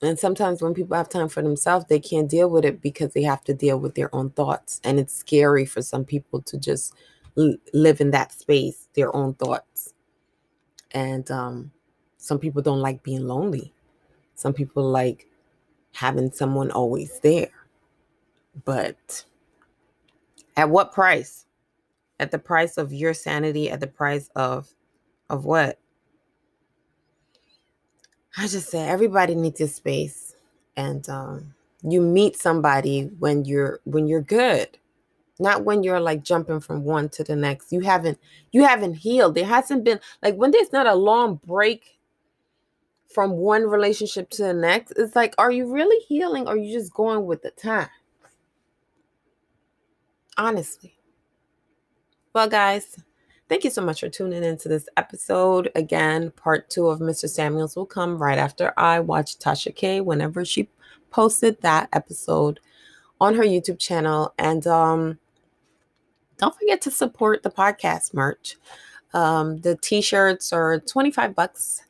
And 0.00 0.18
sometimes 0.18 0.62
when 0.62 0.72
people 0.72 0.96
have 0.96 1.10
time 1.10 1.28
for 1.28 1.42
themselves, 1.42 1.84
they 1.90 2.00
can't 2.00 2.30
deal 2.30 2.48
with 2.48 2.64
it 2.64 2.80
because 2.80 3.12
they 3.12 3.24
have 3.24 3.44
to 3.44 3.52
deal 3.52 3.78
with 3.78 3.94
their 3.94 4.12
own 4.14 4.30
thoughts. 4.30 4.80
And 4.84 4.98
it's 4.98 5.14
scary 5.14 5.66
for 5.66 5.82
some 5.82 6.06
people 6.06 6.40
to 6.42 6.56
just 6.56 6.94
live 7.36 8.00
in 8.00 8.10
that 8.10 8.32
space, 8.32 8.88
their 8.94 9.14
own 9.14 9.34
thoughts. 9.34 9.94
And 10.92 11.30
um, 11.30 11.72
some 12.18 12.38
people 12.38 12.62
don't 12.62 12.80
like 12.80 13.02
being 13.02 13.26
lonely. 13.26 13.72
Some 14.34 14.52
people 14.52 14.84
like 14.84 15.26
having 15.92 16.30
someone 16.32 16.70
always 16.70 17.20
there. 17.20 17.50
But 18.64 19.24
at 20.56 20.68
what 20.70 20.92
price? 20.92 21.46
At 22.20 22.30
the 22.30 22.38
price 22.38 22.76
of 22.76 22.92
your 22.92 23.14
sanity, 23.14 23.70
at 23.70 23.80
the 23.80 23.86
price 23.86 24.28
of 24.36 24.72
of 25.30 25.44
what? 25.44 25.78
I 28.36 28.46
just 28.46 28.70
say 28.70 28.86
everybody 28.86 29.34
needs 29.34 29.60
a 29.60 29.68
space. 29.68 30.34
And 30.76 31.08
um 31.08 31.54
you 31.82 32.00
meet 32.00 32.36
somebody 32.36 33.10
when 33.18 33.44
you're 33.44 33.80
when 33.84 34.06
you're 34.06 34.20
good 34.20 34.78
not 35.42 35.64
when 35.64 35.82
you're 35.82 36.00
like 36.00 36.22
jumping 36.22 36.60
from 36.60 36.84
one 36.84 37.08
to 37.10 37.24
the 37.24 37.36
next. 37.36 37.72
You 37.72 37.80
haven't 37.80 38.18
you 38.52 38.64
haven't 38.64 38.94
healed. 38.94 39.34
There 39.34 39.44
hasn't 39.44 39.84
been 39.84 40.00
like 40.22 40.36
when 40.36 40.50
there's 40.50 40.72
not 40.72 40.86
a 40.86 40.94
long 40.94 41.40
break 41.46 41.98
from 43.12 43.32
one 43.32 43.64
relationship 43.64 44.30
to 44.30 44.42
the 44.42 44.54
next 44.54 44.92
it's 44.92 45.14
like 45.14 45.34
are 45.36 45.50
you 45.50 45.70
really 45.70 46.02
healing 46.06 46.48
or 46.48 46.54
are 46.54 46.56
you 46.56 46.72
just 46.72 46.94
going 46.94 47.26
with 47.26 47.42
the 47.42 47.50
time? 47.50 47.88
Honestly. 50.38 50.96
Well 52.32 52.48
guys 52.48 52.98
thank 53.48 53.64
you 53.64 53.70
so 53.70 53.82
much 53.82 54.00
for 54.00 54.08
tuning 54.08 54.44
into 54.44 54.68
this 54.68 54.88
episode. 54.96 55.70
Again 55.74 56.30
part 56.30 56.70
two 56.70 56.86
of 56.86 57.00
mr 57.00 57.28
samuels 57.28 57.76
will 57.76 57.84
come 57.84 58.16
right 58.16 58.38
after 58.38 58.72
i 58.78 58.98
watch 58.98 59.38
tasha 59.38 59.74
k 59.74 60.00
whenever 60.00 60.44
she 60.44 60.70
posted 61.10 61.60
that 61.60 61.88
episode 61.92 62.58
on 63.22 63.36
her 63.36 63.44
YouTube 63.44 63.78
channel. 63.78 64.34
And 64.36 64.66
um, 64.66 65.18
don't 66.42 66.58
forget 66.58 66.80
to 66.82 66.90
support 66.90 67.44
the 67.44 67.50
podcast 67.50 68.12
merch. 68.12 68.56
Um, 69.14 69.60
the 69.60 69.76
t-shirts 69.76 70.52
are 70.52 70.80
25 70.80 71.36
bucks. 71.36 71.84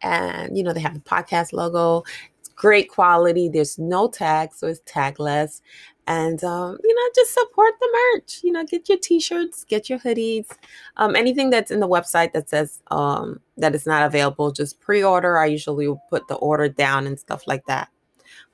And 0.00 0.56
you 0.56 0.64
know, 0.64 0.72
they 0.72 0.80
have 0.80 0.94
the 0.94 1.00
podcast 1.00 1.52
logo. 1.52 2.04
It's 2.40 2.48
great 2.48 2.88
quality. 2.88 3.50
There's 3.50 3.78
no 3.78 4.08
tag, 4.08 4.54
so 4.54 4.66
it's 4.66 4.80
tagless. 4.90 5.60
And 6.06 6.42
um, 6.42 6.78
you 6.82 6.94
know, 6.94 7.02
just 7.14 7.34
support 7.34 7.74
the 7.80 7.98
merch. 8.14 8.40
You 8.42 8.52
know, 8.52 8.64
get 8.64 8.88
your 8.88 8.96
t-shirts, 8.96 9.64
get 9.64 9.90
your 9.90 9.98
hoodies, 9.98 10.46
um, 10.96 11.14
anything 11.14 11.50
that's 11.50 11.70
in 11.70 11.80
the 11.80 11.88
website 11.88 12.32
that 12.32 12.48
says 12.48 12.80
um, 12.90 13.40
that 13.58 13.74
it's 13.74 13.86
not 13.86 14.06
available. 14.06 14.52
Just 14.52 14.80
pre-order. 14.80 15.36
I 15.36 15.46
usually 15.46 15.94
put 16.08 16.28
the 16.28 16.36
order 16.36 16.70
down 16.70 17.06
and 17.06 17.20
stuff 17.20 17.46
like 17.46 17.66
that. 17.66 17.90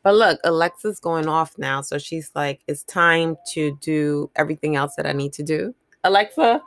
But 0.05 0.15
look, 0.17 0.39
Alexa's 0.45 1.01
going 1.01 1.27
off 1.27 1.57
now. 1.57 1.81
So 1.81 1.99
she's 1.99 2.31
like, 2.35 2.61
it's 2.69 2.85
time 2.85 3.37
to 3.55 3.77
do 3.81 4.31
everything 4.37 4.77
else 4.77 4.95
that 4.97 5.07
I 5.07 5.13
need 5.13 5.33
to 5.33 5.43
do. 5.43 5.75
Alexa, 6.05 6.63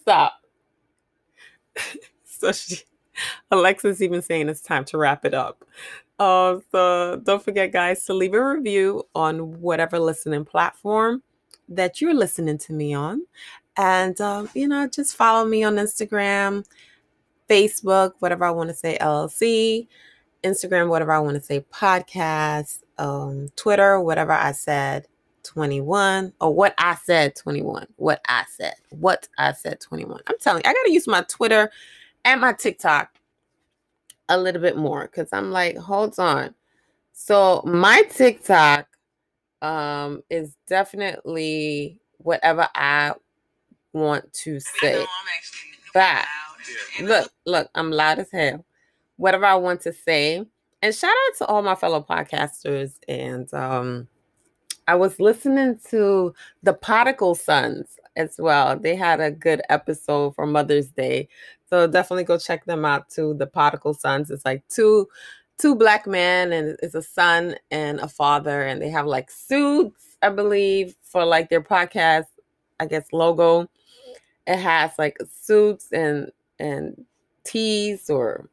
stop. 0.00 0.32
so 2.24 2.50
she, 2.50 2.78
Alexa's 3.50 4.02
even 4.02 4.22
saying 4.22 4.48
it's 4.48 4.62
time 4.62 4.86
to 4.86 4.96
wrap 4.96 5.26
it 5.26 5.34
up. 5.34 5.64
Uh, 6.18 6.58
so 6.72 7.20
don't 7.24 7.44
forget, 7.44 7.72
guys, 7.72 8.04
to 8.06 8.14
leave 8.14 8.32
a 8.32 8.54
review 8.54 9.04
on 9.14 9.60
whatever 9.60 9.98
listening 9.98 10.46
platform 10.46 11.22
that 11.68 12.00
you're 12.00 12.14
listening 12.14 12.56
to 12.56 12.72
me 12.72 12.94
on. 12.94 13.20
And, 13.76 14.18
um, 14.22 14.48
you 14.54 14.66
know, 14.66 14.88
just 14.88 15.14
follow 15.14 15.46
me 15.46 15.62
on 15.62 15.76
Instagram, 15.76 16.64
Facebook, 17.50 18.12
whatever 18.20 18.46
I 18.46 18.50
want 18.50 18.70
to 18.70 18.74
say, 18.74 18.96
LLC. 18.98 19.86
Instagram, 20.42 20.88
whatever 20.88 21.12
I 21.12 21.18
want 21.18 21.36
to 21.36 21.42
say, 21.42 21.64
podcast, 21.72 22.82
um, 22.98 23.48
Twitter, 23.56 24.00
whatever 24.00 24.32
I 24.32 24.52
said, 24.52 25.06
21, 25.44 26.32
or 26.40 26.54
what 26.54 26.74
I 26.78 26.94
said, 26.96 27.34
21, 27.36 27.86
what 27.96 28.20
I 28.28 28.44
said, 28.56 28.74
what 28.90 29.28
I 29.38 29.52
said, 29.52 29.80
21. 29.80 30.20
I'm 30.26 30.38
telling 30.40 30.62
you, 30.64 30.70
I 30.70 30.74
got 30.74 30.84
to 30.84 30.92
use 30.92 31.06
my 31.06 31.22
Twitter 31.22 31.70
and 32.24 32.40
my 32.40 32.52
TikTok 32.52 33.10
a 34.28 34.38
little 34.38 34.60
bit 34.60 34.76
more 34.76 35.02
because 35.02 35.28
I'm 35.32 35.50
like, 35.50 35.76
hold 35.76 36.18
on. 36.18 36.54
So 37.12 37.62
my 37.64 38.02
TikTok 38.10 38.86
um 39.60 40.22
is 40.30 40.54
definitely 40.68 41.98
whatever 42.18 42.68
I 42.76 43.12
want 43.92 44.32
to 44.32 44.60
say. 44.60 45.04
But 45.92 46.26
look, 47.00 47.32
look, 47.44 47.68
I'm 47.74 47.90
loud 47.90 48.20
as 48.20 48.30
hell 48.30 48.64
whatever 49.18 49.44
I 49.44 49.56
want 49.56 49.82
to 49.82 49.92
say. 49.92 50.46
And 50.80 50.94
shout 50.94 51.10
out 51.10 51.38
to 51.38 51.46
all 51.46 51.60
my 51.60 51.74
fellow 51.74 52.04
podcasters. 52.08 52.94
And 53.08 53.52
um, 53.52 54.08
I 54.86 54.94
was 54.94 55.20
listening 55.20 55.78
to 55.90 56.32
the 56.62 56.72
Prodigal 56.72 57.34
Sons 57.34 57.98
as 58.16 58.36
well. 58.38 58.78
They 58.78 58.96
had 58.96 59.20
a 59.20 59.30
good 59.30 59.60
episode 59.68 60.34
for 60.34 60.46
Mother's 60.46 60.88
Day. 60.88 61.28
So 61.68 61.86
definitely 61.86 62.24
go 62.24 62.38
check 62.38 62.64
them 62.64 62.84
out 62.84 63.10
too. 63.10 63.34
The 63.34 63.46
Prodigal 63.46 63.94
Sons. 63.94 64.30
It's 64.30 64.44
like 64.46 64.66
two 64.68 65.06
two 65.58 65.74
black 65.74 66.06
men 66.06 66.52
and 66.52 66.76
it's 66.84 66.94
a 66.94 67.02
son 67.02 67.56
and 67.72 67.98
a 67.98 68.06
father 68.06 68.62
and 68.62 68.80
they 68.80 68.88
have 68.88 69.06
like 69.06 69.28
suits, 69.28 70.16
I 70.22 70.28
believe, 70.28 70.94
for 71.02 71.24
like 71.24 71.50
their 71.50 71.60
podcast, 71.60 72.26
I 72.78 72.86
guess 72.86 73.12
logo. 73.12 73.68
It 74.46 74.58
has 74.58 74.92
like 74.98 75.18
suits 75.28 75.90
and 75.92 76.30
and 76.60 77.04
tees 77.44 78.08
or 78.08 78.48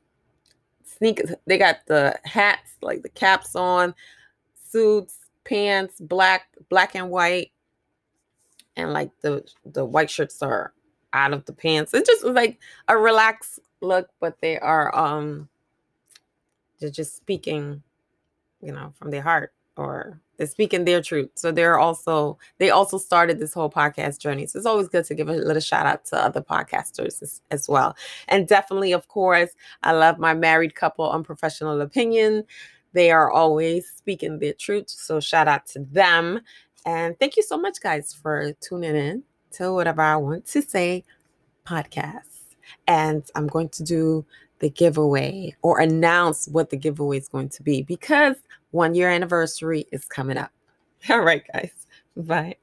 sneakers. 0.98 1.32
They 1.46 1.58
got 1.58 1.86
the 1.88 2.18
hats, 2.24 2.72
like 2.82 3.04
the 3.04 3.10
caps 3.10 3.56
on, 3.56 3.94
suits, 4.70 5.18
pants, 5.44 6.00
black, 6.00 6.48
black 6.70 6.96
and 6.96 7.10
white, 7.10 7.52
and 8.76 8.94
like 8.94 9.12
the 9.22 9.44
the 9.66 9.86
white 9.86 10.10
shirts 10.10 10.42
are 10.42 10.74
out 11.14 11.34
of 11.34 11.46
the 11.46 11.54
pants. 11.54 11.94
It's 11.94 12.10
just 12.10 12.24
like 12.26 12.60
a 12.88 12.98
relaxed 12.98 13.60
look, 13.82 14.10
but 14.20 14.40
they 14.42 14.60
are 14.60 14.96
um 14.96 15.48
they're 16.80 16.90
just 16.90 17.16
speaking, 17.16 17.82
you 18.62 18.72
know, 18.72 18.94
from 18.98 19.12
their 19.12 19.22
heart 19.22 19.54
or 19.78 20.20
they're 20.38 20.48
speaking 20.48 20.86
their 20.86 21.02
truth. 21.02 21.30
So 21.36 21.52
they're 21.52 21.80
also 21.80 22.38
they 22.58 22.70
also 22.70 22.98
started 22.98 23.40
this 23.40 23.54
whole 23.54 23.70
podcast 23.70 24.20
journey. 24.20 24.46
So 24.48 24.58
it's 24.58 24.66
always 24.66 24.88
good 24.88 25.06
to 25.06 25.16
give 25.16 25.30
a 25.30 25.34
little 25.34 25.62
shout 25.62 25.86
out 25.86 26.06
to 26.06 26.18
other 26.18 26.42
podcasters 26.42 27.22
as, 27.22 27.42
as 27.52 27.68
well. 27.68 27.96
And 28.28 28.48
definitely, 28.48 28.92
of 28.92 29.08
course, 29.08 29.52
I 29.84 29.94
love 29.94 30.20
my 30.20 30.34
married 30.34 30.76
couple 30.76 31.10
unprofessional 31.10 31.82
opinion. 31.82 32.44
They 32.94 33.12
are 33.12 33.30
always 33.30 33.88
speaking 33.88 34.40
their 34.40 34.54
truth. 34.54 34.90
So 34.90 35.20
shout 35.20 35.48
out 35.48 35.66
to 35.68 35.80
them. 35.80 36.42
And 36.86 37.18
thank 37.20 37.36
you 37.36 37.44
so 37.44 37.58
much, 37.58 37.82
guys, 37.82 38.14
for 38.14 38.54
tuning 38.62 38.96
in 38.96 39.24
to 39.52 39.74
whatever 39.74 40.02
I 40.02 40.16
want 40.18 40.46
to 40.48 40.62
say 40.62 41.04
podcast. 41.66 42.42
And 42.88 43.24
I'm 43.36 43.48
going 43.48 43.70
to 43.70 43.84
do 43.84 44.26
the 44.60 44.70
giveaway 44.70 45.56
or 45.62 45.80
announce 45.80 46.48
what 46.48 46.70
the 46.70 46.78
giveaway 46.78 47.18
is 47.18 47.28
going 47.28 47.50
to 47.50 47.64
be 47.64 47.82
because 47.82 48.36
one 48.76 48.94
year 48.94 49.10
anniversary 49.10 49.88
is 49.92 50.06
coming 50.06 50.38
up. 50.38 50.52
All 51.10 51.22
right, 51.22 51.44
guys. 51.52 51.88
Bye. 52.16 52.58